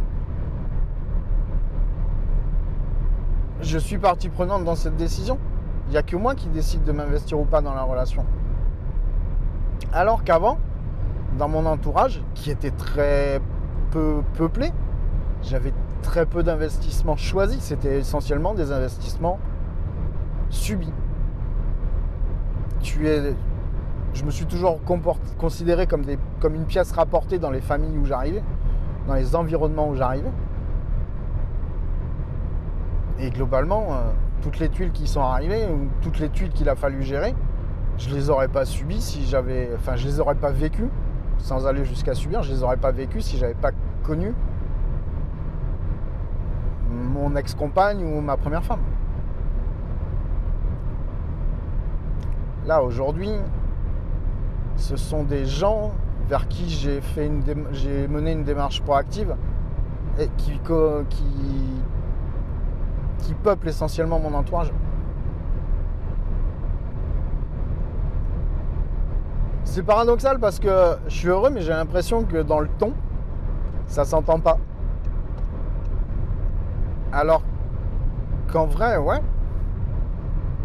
je 3.61 3.77
suis 3.77 3.97
partie 3.97 4.29
prenante 4.29 4.63
dans 4.63 4.75
cette 4.75 4.97
décision. 4.97 5.39
Il 5.87 5.91
n'y 5.91 5.97
a 5.97 6.03
que 6.03 6.15
moi 6.15 6.35
qui 6.35 6.47
décide 6.49 6.83
de 6.83 6.91
m'investir 6.91 7.39
ou 7.39 7.45
pas 7.45 7.61
dans 7.61 7.73
la 7.73 7.83
relation. 7.83 8.25
Alors 9.93 10.23
qu'avant, 10.23 10.57
dans 11.37 11.47
mon 11.47 11.65
entourage, 11.65 12.21
qui 12.33 12.51
était 12.51 12.71
très 12.71 13.41
peu 13.91 14.21
peuplé, 14.35 14.71
j'avais 15.41 15.73
très 16.05 16.25
peu 16.25 16.43
d'investissements 16.43 17.17
choisis. 17.17 17.59
C'était 17.59 17.97
essentiellement 17.99 18.53
des 18.53 18.71
investissements 18.71 19.39
subis. 20.49 20.93
Tu 22.81 23.07
es, 23.07 23.33
je 24.13 24.23
me 24.23 24.31
suis 24.31 24.45
toujours 24.45 24.79
considéré 25.37 25.87
comme, 25.87 26.03
des, 26.03 26.17
comme 26.39 26.55
une 26.55 26.65
pièce 26.65 26.91
rapportée 26.91 27.39
dans 27.39 27.49
les 27.49 27.61
familles 27.61 27.97
où 27.97 28.05
j'arrivais, 28.05 28.43
dans 29.07 29.15
les 29.15 29.35
environnements 29.35 29.89
où 29.89 29.95
j'arrivais. 29.95 30.31
Et 33.19 33.29
globalement, 33.31 33.93
euh, 33.93 33.95
toutes 34.41 34.59
les 34.59 34.69
tuiles 34.69 34.91
qui 34.91 35.07
sont 35.07 35.21
arrivées, 35.21 35.65
ou 35.65 35.89
toutes 36.01 36.19
les 36.19 36.29
tuiles 36.29 36.51
qu'il 36.51 36.69
a 36.69 36.75
fallu 36.75 37.01
gérer, 37.01 37.33
je 37.97 38.13
les 38.13 38.29
aurais 38.29 38.49
pas 38.49 38.65
subies 38.65 39.01
si 39.01 39.25
j'avais. 39.25 39.71
Enfin, 39.75 39.95
je 39.95 40.05
les 40.05 40.19
aurais 40.19 40.35
pas 40.35 40.51
vécues 40.51 40.89
sans 41.39 41.65
aller 41.65 41.83
jusqu'à 41.85 42.13
subir, 42.13 42.43
je 42.43 42.51
les 42.51 42.63
aurais 42.63 42.77
pas 42.77 42.91
vécues 42.91 43.21
si 43.21 43.37
j'avais 43.37 43.55
pas 43.55 43.71
connu 44.03 44.33
mon 47.05 47.35
ex-compagne 47.35 48.03
ou 48.03 48.21
ma 48.21 48.37
première 48.37 48.63
femme. 48.63 48.81
Là, 52.65 52.81
aujourd'hui, 52.83 53.31
ce 54.75 54.97
sont 54.97 55.23
des 55.23 55.45
gens 55.45 55.91
vers 56.27 56.47
qui 56.47 56.69
j'ai 56.69 58.07
mené 58.07 58.31
une 58.31 58.43
démarche 58.43 58.81
proactive 58.81 59.35
et 60.19 60.27
qui, 60.37 60.59
qui, 61.09 61.25
qui 63.19 63.33
peuplent 63.35 63.67
essentiellement 63.67 64.19
mon 64.19 64.33
entourage. 64.33 64.71
C'est 69.63 69.83
paradoxal 69.83 70.39
parce 70.39 70.59
que 70.59 70.97
je 71.07 71.13
suis 71.13 71.27
heureux, 71.27 71.49
mais 71.49 71.61
j'ai 71.61 71.73
l'impression 71.73 72.23
que 72.23 72.41
dans 72.41 72.61
le 72.61 72.69
ton, 72.79 72.93
ça 73.87 74.05
s'entend 74.05 74.39
pas. 74.39 74.57
Alors 77.15 77.43
qu'en 78.51 78.65
vrai, 78.65 78.97
ouais. 78.97 79.21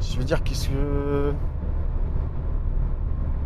Je 0.00 0.18
veux 0.18 0.24
dire, 0.24 0.42
qu'est-ce 0.42 0.68
que. 0.68 1.32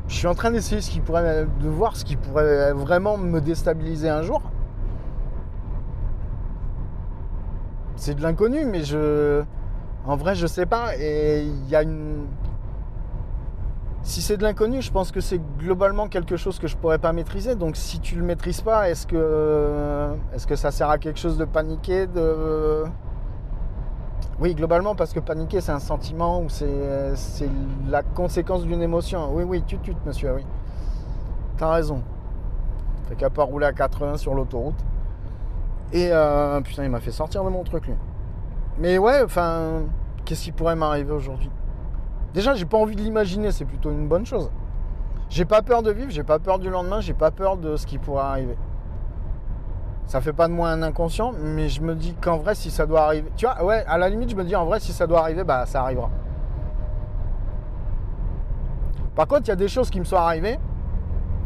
Je 0.09 0.15
suis 0.15 0.27
en 0.27 0.35
train 0.35 0.51
d'essayer 0.51 0.81
de 0.81 1.69
voir 1.69 1.97
ce 1.97 2.05
qui 2.05 2.17
pourrait 2.17 2.73
vraiment 2.73 3.19
me 3.19 3.41
déstabiliser 3.41 4.09
un 4.09 4.23
jour. 4.23 4.41
C'est 7.97 8.15
de 8.15 8.23
l'inconnu, 8.23 8.65
mais 8.65 8.85
je. 8.85 9.43
En 10.07 10.17
vrai, 10.17 10.35
je 10.35 10.47
sais 10.47 10.67
pas. 10.67 10.97
Et 10.99 11.43
il 11.43 11.69
y 11.69 11.77
a 11.77 11.83
une. 11.83 12.27
Si 14.05 14.21
c'est 14.23 14.37
de 14.37 14.43
l'inconnu, 14.43 14.83
je 14.83 14.93
pense 14.93 15.11
que 15.11 15.21
c'est 15.21 15.41
globalement 15.59 16.09
quelque 16.09 16.37
chose 16.37 16.59
que 16.59 16.69
je 16.69 16.77
pourrais 16.77 16.99
pas 16.99 17.13
maîtriser. 17.13 17.57
Donc 17.57 17.75
si 17.77 18.01
tu 18.01 18.17
le 18.17 18.23
maîtrises 18.23 18.61
pas, 18.61 18.91
est-ce 18.91 19.07
que 19.07 20.11
est-ce 20.35 20.47
que 20.47 20.57
ça 20.57 20.71
sert 20.71 20.91
à 20.91 20.99
quelque 20.99 21.19
chose 21.19 21.39
de 21.39 21.47
paniquer, 21.47 22.07
de 22.07 22.85
oui, 24.41 24.55
globalement, 24.55 24.95
parce 24.97 25.13
que 25.13 25.21
paniquer, 25.21 25.61
c'est 25.61 25.73
un 25.73 25.79
sentiment 25.79 26.41
ou 26.43 26.49
c'est 26.49 27.49
la 27.89 28.03
conséquence 28.03 28.65
d'une 28.65 28.83
émotion. 28.83 29.33
Oui, 29.33 29.45
oui, 29.45 29.63
tu 29.67 29.79
tu 29.79 29.95
monsieur, 30.05 30.35
oui. 30.35 30.45
T'as 31.57 31.73
raison. 31.73 32.03
Fait 33.09 33.15
qu'à 33.15 33.31
pas 33.31 33.45
rouler 33.45 33.67
à 33.67 33.73
80 33.73 34.17
sur 34.17 34.35
l'autoroute. 34.35 34.75
Et 35.93 36.09
euh, 36.11 36.61
putain, 36.63 36.85
il 36.85 36.91
m'a 36.91 37.01
fait 37.01 37.13
sortir 37.13 37.45
de 37.45 37.49
mon 37.49 37.63
truc, 37.63 37.87
lui. 37.87 37.95
Mais 38.79 38.99
ouais, 38.99 39.23
enfin, 39.23 39.83
qu'est-ce 40.25 40.45
qui 40.45 40.53
pourrait 40.53 40.75
m'arriver 40.75 41.13
aujourd'hui? 41.13 41.51
Déjà, 42.35 42.55
j'ai 42.55 42.65
pas 42.65 42.77
envie 42.77 42.97
de 42.97 43.01
l'imaginer, 43.01 43.53
c'est 43.53 43.65
plutôt 43.65 43.93
une 43.93 44.09
bonne 44.09 44.27
chose. 44.27 44.51
J'ai 45.31 45.45
pas 45.45 45.63
peur 45.63 45.85
de 45.85 45.93
vivre, 45.93 46.11
j'ai 46.11 46.25
pas 46.25 46.41
peur 46.41 46.59
du 46.59 46.69
lendemain, 46.69 47.01
j'ai 47.01 47.15
pas 47.15 47.31
peur 47.31 47.57
de 47.57 47.77
ce 47.77 47.87
qui 47.87 47.99
pourrait 47.99 48.25
arriver. 48.25 48.59
Ça 50.07 50.21
fait 50.21 50.33
pas 50.33 50.49
de 50.49 50.53
moi 50.53 50.69
un 50.69 50.83
inconscient, 50.83 51.33
mais 51.33 51.69
je 51.69 51.81
me 51.81 51.95
dis 51.95 52.15
qu'en 52.15 52.37
vrai, 52.39 52.57
si 52.57 52.73
ça 52.73 52.87
doit 52.87 53.03
arriver. 53.03 53.31
Tu 53.37 53.47
vois, 53.47 53.65
ouais, 53.65 53.85
à 53.87 53.99
la 53.99 54.09
limite, 54.09 54.31
je 54.31 54.37
me 54.37 54.43
dis 54.43 54.57
en 54.57 54.67
vrai, 54.67 54.81
si 54.81 54.93
ça 54.93 55.07
doit 55.07 55.21
arriver, 55.21 55.45
bah 55.45 55.65
ça 55.65 55.83
arrivera. 55.83 56.11
Par 59.15 59.29
contre, 59.29 59.43
il 59.45 59.49
y 59.49 59.53
a 59.53 59.57
des 59.57 59.69
choses 59.69 59.89
qui 59.89 60.01
me 60.01 60.05
sont 60.05 60.17
arrivées 60.17 60.59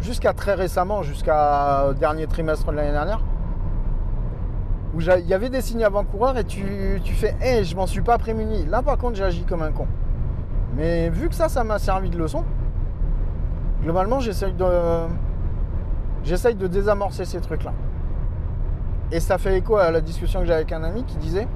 jusqu'à 0.01 0.33
très 0.33 0.55
récemment, 0.55 1.03
jusqu'à 1.03 1.92
dernier 2.01 2.27
trimestre 2.27 2.70
de 2.70 2.77
l'année 2.77 2.92
dernière, 2.92 3.20
où 4.94 5.03
il 5.03 5.27
y 5.27 5.35
avait 5.35 5.51
des 5.51 5.61
signes 5.61 5.85
avant-coureurs 5.85 6.38
et 6.38 6.44
tu, 6.44 7.01
tu 7.05 7.12
fais 7.12 7.37
Hé, 7.42 7.62
je 7.64 7.77
m'en 7.77 7.87
suis 7.87 8.01
pas 8.01 8.16
prémuni. 8.16 8.64
Là, 8.64 8.83
par 8.83 8.96
contre, 8.96 9.16
j'ai 9.16 9.24
agi 9.24 9.44
comme 9.44 9.61
un 9.62 9.70
con. 9.70 9.87
Mais 10.76 11.09
vu 11.09 11.28
que 11.28 11.35
ça, 11.35 11.48
ça 11.48 11.64
m'a 11.64 11.78
servi 11.78 12.11
de 12.11 12.18
leçon, 12.18 12.44
globalement, 13.83 14.20
j'essaye 14.20 14.52
de, 14.52 14.64
j'essaye 16.24 16.54
de 16.54 16.66
désamorcer 16.66 17.24
ces 17.24 17.40
trucs-là. 17.40 17.72
Et 19.11 19.20
ça 19.20 19.38
fait 19.38 19.57
écho 19.57 19.76
à 19.76 19.90
la 19.90 20.00
discussion 20.00 20.40
que 20.40 20.46
j'ai 20.46 20.52
avec 20.52 20.72
un 20.72 20.83
ami 20.85 21.04
qui 21.04 21.16
disait 21.16 21.48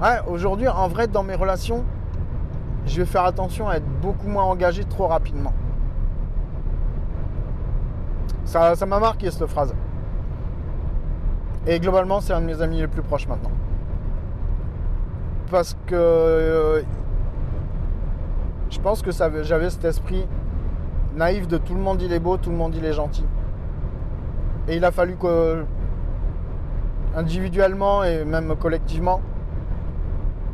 Ouais, 0.00 0.20
aujourd'hui, 0.28 0.68
en 0.68 0.88
vrai, 0.88 1.08
dans 1.08 1.22
mes 1.22 1.34
relations, 1.34 1.84
je 2.86 3.00
vais 3.00 3.06
faire 3.06 3.24
attention 3.24 3.68
à 3.68 3.76
être 3.76 4.00
beaucoup 4.00 4.28
moins 4.28 4.44
engagé 4.44 4.84
trop 4.84 5.06
rapidement. 5.06 5.52
Ça, 8.44 8.76
ça 8.76 8.86
m'a 8.86 8.98
marqué 8.98 9.30
cette 9.30 9.46
phrase. 9.46 9.74
Et 11.66 11.80
globalement, 11.80 12.20
c'est 12.20 12.32
un 12.32 12.40
de 12.40 12.46
mes 12.46 12.62
amis 12.62 12.78
les 12.80 12.86
plus 12.86 13.02
proches 13.02 13.28
maintenant. 13.28 13.50
Parce 15.50 15.76
que 15.86 15.94
euh, 15.94 16.82
je 18.70 18.80
pense 18.80 19.02
que 19.02 19.10
j'avais 19.42 19.70
cet 19.70 19.84
esprit 19.84 20.26
naïf 21.16 21.48
de 21.48 21.58
tout 21.58 21.74
le 21.74 21.80
monde 21.80 22.02
il 22.02 22.12
est 22.12 22.20
beau, 22.20 22.36
tout 22.36 22.50
le 22.50 22.56
monde 22.56 22.74
il 22.74 22.84
est 22.84 22.92
gentil. 22.92 23.24
Et 24.68 24.76
il 24.76 24.84
a 24.84 24.90
fallu 24.90 25.16
que 25.16 25.64
individuellement 27.16 28.04
et 28.04 28.24
même 28.24 28.54
collectivement, 28.56 29.20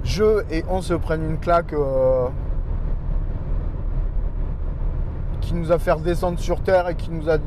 je 0.05 0.45
et 0.51 0.65
on 0.69 0.81
se 0.81 0.95
prenne 0.95 1.25
une 1.25 1.39
claque 1.39 1.73
euh, 1.73 2.29
qui 5.41 5.55
nous 5.55 5.73
a 5.73 5.79
fait 5.79 6.01
descendre 6.03 6.39
sur 6.39 6.63
terre 6.63 6.89
et 6.89 6.95
qui 6.95 7.11
nous 7.11 7.29
a 7.29 7.39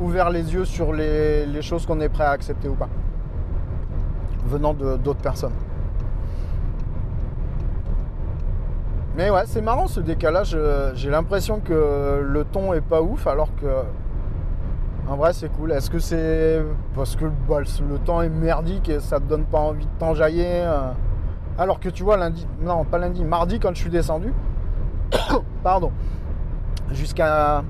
ouvert 0.00 0.30
les 0.30 0.54
yeux 0.54 0.64
sur 0.64 0.92
les, 0.92 1.46
les 1.46 1.62
choses 1.62 1.86
qu'on 1.86 2.00
est 2.00 2.08
prêt 2.08 2.24
à 2.24 2.30
accepter 2.30 2.68
ou 2.68 2.74
pas, 2.74 2.88
venant 4.46 4.74
d'autres 4.74 5.20
personnes. 5.20 5.52
Mais 9.16 9.30
ouais, 9.30 9.42
c'est 9.46 9.60
marrant 9.62 9.86
ce 9.86 10.00
décalage. 10.00 10.54
Euh, 10.56 10.90
j'ai 10.94 11.08
l'impression 11.08 11.60
que 11.60 12.20
le 12.20 12.44
ton 12.44 12.72
est 12.72 12.80
pas 12.80 13.00
ouf 13.00 13.28
alors 13.28 13.54
que 13.54 13.66
en 15.08 15.16
vrai 15.16 15.32
c'est 15.32 15.48
cool. 15.50 15.70
Est-ce 15.70 15.88
que 15.88 16.00
c'est 16.00 16.64
parce 16.96 17.14
que 17.14 17.26
bah, 17.48 17.60
le 17.60 17.98
temps 17.98 18.22
est 18.22 18.28
merdique 18.28 18.88
et 18.88 18.98
ça 18.98 19.20
te 19.20 19.24
donne 19.24 19.44
pas 19.44 19.60
envie 19.60 19.86
de 19.86 19.90
t'enjailler 20.00 20.48
euh, 20.48 20.90
Alors 21.58 21.78
que 21.78 21.88
tu 21.88 22.02
vois 22.02 22.16
lundi, 22.16 22.46
non 22.60 22.84
pas 22.84 22.98
lundi, 22.98 23.24
mardi 23.24 23.60
quand 23.60 23.72
je 23.72 23.80
suis 23.80 23.90
descendu, 23.90 24.32
pardon, 25.62 25.92
jusqu'à 26.90 27.62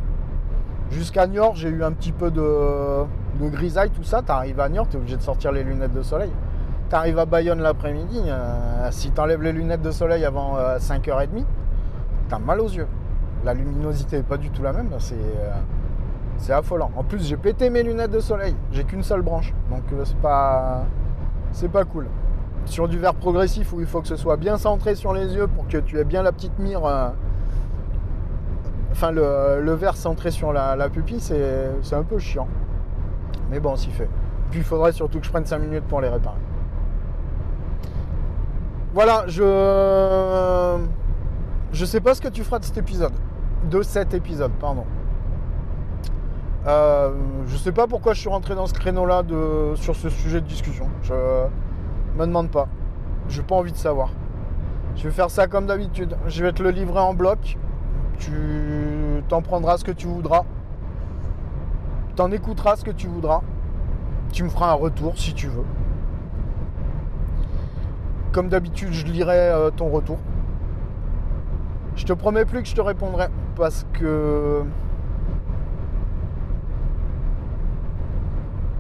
jusqu'à 0.90 1.26
Niort 1.26 1.56
j'ai 1.56 1.68
eu 1.68 1.84
un 1.84 1.92
petit 1.92 2.12
peu 2.12 2.30
de, 2.30 3.04
de 3.40 3.48
grisaille, 3.50 3.90
tout 3.90 4.04
ça. 4.04 4.22
T'arrives 4.22 4.60
à 4.60 4.70
Niort, 4.70 4.88
t'es 4.88 4.96
obligé 4.96 5.18
de 5.18 5.22
sortir 5.22 5.52
les 5.52 5.62
lunettes 5.62 5.92
de 5.92 6.02
soleil. 6.02 6.30
T'arrives 6.90 7.18
à 7.18 7.24
Bayonne 7.24 7.60
l'après-midi, 7.60 8.20
euh, 8.26 8.88
si 8.90 9.10
t'enlèves 9.10 9.42
les 9.42 9.52
lunettes 9.52 9.80
de 9.80 9.90
soleil 9.90 10.24
avant 10.24 10.58
5h30, 10.78 11.28
euh, 11.38 11.42
t'as 12.28 12.38
mal 12.38 12.60
aux 12.60 12.68
yeux. 12.68 12.86
La 13.42 13.54
luminosité 13.54 14.18
n'est 14.18 14.22
pas 14.22 14.36
du 14.36 14.50
tout 14.50 14.62
la 14.62 14.74
même, 14.74 14.90
c'est, 14.98 15.14
euh, 15.14 15.50
c'est 16.36 16.52
affolant. 16.52 16.90
En 16.94 17.02
plus, 17.02 17.26
j'ai 17.26 17.38
pété 17.38 17.70
mes 17.70 17.82
lunettes 17.82 18.10
de 18.10 18.20
soleil, 18.20 18.54
j'ai 18.70 18.84
qu'une 18.84 19.02
seule 19.02 19.22
branche, 19.22 19.54
donc 19.70 19.82
c'est 20.04 20.16
pas, 20.18 20.84
pas 21.72 21.84
cool. 21.84 22.06
Sur 22.66 22.86
du 22.86 22.98
verre 22.98 23.14
progressif 23.14 23.72
où 23.72 23.80
il 23.80 23.86
faut 23.86 24.02
que 24.02 24.08
ce 24.08 24.16
soit 24.16 24.36
bien 24.36 24.58
centré 24.58 24.94
sur 24.94 25.14
les 25.14 25.34
yeux 25.34 25.46
pour 25.46 25.66
que 25.66 25.78
tu 25.78 25.98
aies 25.98 26.04
bien 26.04 26.22
la 26.22 26.32
petite 26.32 26.58
mire, 26.58 26.82
enfin 28.92 29.10
le, 29.10 29.72
verre 29.72 29.96
centré 29.96 30.30
sur 30.30 30.52
la, 30.52 30.76
la 30.76 30.90
pupille, 30.90 31.20
c'est 31.20 31.94
un 31.94 32.04
peu 32.04 32.18
chiant. 32.18 32.48
Mais 33.50 33.58
bon, 33.58 33.74
s'y 33.74 33.90
fait. 33.90 34.08
Puis 34.50 34.60
il 34.60 34.64
faudrait 34.64 34.92
surtout 34.92 35.18
que 35.18 35.26
je 35.26 35.30
prenne 35.30 35.46
5 35.46 35.58
minutes 35.58 35.84
pour 35.84 36.00
les 36.02 36.08
réparer. 36.08 36.36
Voilà, 38.94 39.24
je. 39.26 40.78
Je 41.72 41.84
sais 41.84 42.00
pas 42.00 42.14
ce 42.14 42.20
que 42.20 42.28
tu 42.28 42.44
feras 42.44 42.60
de 42.60 42.64
cet 42.64 42.78
épisode. 42.78 43.12
De 43.68 43.82
cet 43.82 44.14
épisode, 44.14 44.52
pardon. 44.52 44.84
Euh, 46.68 47.10
je 47.46 47.56
sais 47.56 47.72
pas 47.72 47.88
pourquoi 47.88 48.14
je 48.14 48.20
suis 48.20 48.28
rentré 48.28 48.54
dans 48.54 48.66
ce 48.66 48.72
créneau-là 48.72 49.24
de, 49.24 49.72
sur 49.74 49.96
ce 49.96 50.08
sujet 50.08 50.40
de 50.40 50.46
discussion. 50.46 50.88
Je 51.02 51.12
me 52.16 52.24
demande 52.24 52.50
pas. 52.50 52.68
J'ai 53.28 53.42
pas 53.42 53.56
envie 53.56 53.72
de 53.72 53.76
savoir. 53.76 54.10
Je 54.94 55.02
vais 55.02 55.10
faire 55.10 55.28
ça 55.28 55.48
comme 55.48 55.66
d'habitude. 55.66 56.16
Je 56.28 56.44
vais 56.44 56.52
te 56.52 56.62
le 56.62 56.70
livrer 56.70 57.00
en 57.00 57.14
bloc. 57.14 57.58
Tu 58.20 58.30
t'en 59.28 59.42
prendras 59.42 59.76
ce 59.78 59.84
que 59.84 59.90
tu 59.90 60.06
voudras. 60.06 60.44
T'en 62.14 62.30
écouteras 62.30 62.76
ce 62.76 62.84
que 62.84 62.92
tu 62.92 63.08
voudras. 63.08 63.40
Tu 64.32 64.44
me 64.44 64.48
feras 64.48 64.70
un 64.70 64.74
retour 64.74 65.18
si 65.18 65.34
tu 65.34 65.48
veux. 65.48 65.64
Comme 68.34 68.48
d'habitude, 68.48 68.92
je 68.92 69.06
lirai 69.06 69.38
euh, 69.38 69.70
ton 69.70 69.88
retour. 69.90 70.18
Je 71.94 72.04
te 72.04 72.12
promets 72.12 72.44
plus 72.44 72.62
que 72.64 72.68
je 72.68 72.74
te 72.74 72.80
répondrai 72.80 73.28
parce 73.54 73.86
que. 73.92 74.64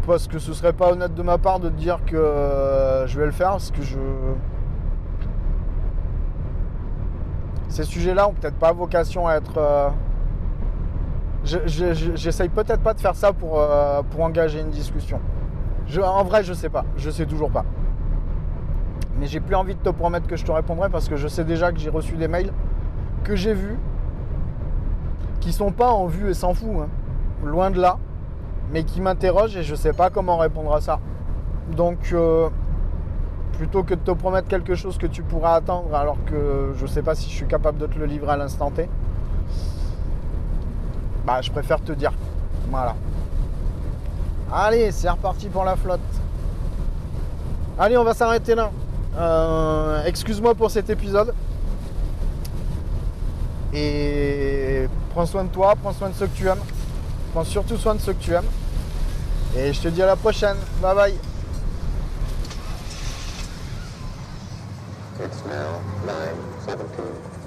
Parce 0.08 0.26
que 0.26 0.40
ce 0.40 0.52
serait 0.52 0.72
pas 0.72 0.90
honnête 0.90 1.14
de 1.14 1.22
ma 1.22 1.38
part 1.38 1.60
de 1.60 1.68
te 1.68 1.74
dire 1.74 2.04
que 2.04 2.16
euh, 2.16 3.06
je 3.06 3.16
vais 3.16 3.26
le 3.26 3.30
faire 3.30 3.50
parce 3.50 3.70
que 3.70 3.80
je. 3.82 4.00
Ces 7.68 7.84
sujets-là 7.84 8.28
ont 8.28 8.34
peut-être 8.34 8.58
pas 8.58 8.72
vocation 8.72 9.28
à 9.28 9.36
être. 9.36 9.58
Euh, 9.58 9.88
j'essaye 11.44 12.48
peut-être 12.48 12.82
pas 12.82 12.94
de 12.94 13.00
faire 13.00 13.14
ça 13.14 13.32
pour, 13.32 13.64
pour 14.10 14.20
engager 14.20 14.60
une 14.60 14.70
discussion. 14.70 15.20
en 16.02 16.24
vrai, 16.24 16.42
je 16.42 16.54
sais 16.54 16.70
pas. 16.70 16.84
Je 16.96 17.08
sais 17.10 17.26
toujours 17.26 17.52
pas. 17.52 17.64
Mais 19.18 19.26
j'ai 19.26 19.40
plus 19.40 19.54
envie 19.54 19.74
de 19.74 19.80
te 19.80 19.90
promettre 19.90 20.26
que 20.26 20.36
je 20.36 20.44
te 20.44 20.52
répondrai 20.52 20.88
parce 20.88 21.08
que 21.08 21.16
je 21.16 21.28
sais 21.28 21.44
déjà 21.44 21.72
que 21.72 21.78
j'ai 21.78 21.90
reçu 21.90 22.16
des 22.16 22.28
mails 22.28 22.52
que 23.22 23.36
j'ai 23.36 23.54
vus 23.54 23.78
qui 25.40 25.52
sont 25.52 25.72
pas 25.72 25.90
en 25.90 26.06
vue 26.06 26.30
et 26.30 26.34
s'en 26.34 26.54
fout. 26.54 26.70
Hein. 26.80 26.88
Loin 27.44 27.70
de 27.70 27.80
là. 27.80 27.98
mais 28.70 28.84
qui 28.84 29.00
m'interroge 29.00 29.56
et 29.56 29.62
je 29.62 29.74
sais 29.74 29.92
pas 29.92 30.10
comment 30.10 30.38
répondre 30.38 30.72
à 30.74 30.80
ça. 30.80 30.98
Donc, 31.76 31.98
euh, 32.12 32.48
plutôt 33.52 33.82
que 33.82 33.94
de 33.94 34.00
te 34.00 34.10
promettre 34.10 34.48
quelque 34.48 34.74
chose 34.74 34.98
que 34.98 35.06
tu 35.06 35.22
pourras 35.22 35.54
attendre 35.54 35.94
alors 35.94 36.16
que 36.26 36.72
je 36.76 36.86
sais 36.86 37.02
pas 37.02 37.14
si 37.14 37.30
je 37.30 37.34
suis 37.34 37.46
capable 37.46 37.78
de 37.78 37.86
te 37.86 37.98
le 37.98 38.06
livrer 38.06 38.32
à 38.32 38.36
l'instant 38.36 38.70
T, 38.70 38.88
bah, 41.24 41.40
je 41.40 41.50
préfère 41.50 41.80
te 41.80 41.92
dire. 41.92 42.12
Voilà. 42.70 42.94
Allez, 44.52 44.90
c'est 44.90 45.08
reparti 45.08 45.48
pour 45.48 45.64
la 45.64 45.76
flotte. 45.76 46.00
Allez, 47.78 47.96
on 47.96 48.04
va 48.04 48.14
s'arrêter 48.14 48.54
là. 48.54 48.70
Euh, 49.16 50.04
excuse-moi 50.04 50.54
pour 50.54 50.70
cet 50.70 50.90
épisode. 50.90 51.34
Et 53.72 54.88
prends 55.10 55.26
soin 55.26 55.44
de 55.44 55.48
toi, 55.48 55.74
prends 55.80 55.92
soin 55.92 56.08
de 56.10 56.14
ceux 56.14 56.26
que 56.26 56.36
tu 56.36 56.48
aimes. 56.48 56.62
Prends 57.32 57.44
surtout 57.44 57.76
soin 57.76 57.94
de 57.94 58.00
ceux 58.00 58.12
que 58.12 58.22
tu 58.22 58.32
aimes. 58.32 58.48
Et 59.56 59.72
je 59.72 59.80
te 59.80 59.88
dis 59.88 60.02
à 60.02 60.06
la 60.06 60.16
prochaine. 60.16 60.56
Bye 60.80 60.94
bye. 60.94 61.14
It's 65.20 65.44
now 65.46 65.80
9, 66.06 66.34
17. 66.66 67.43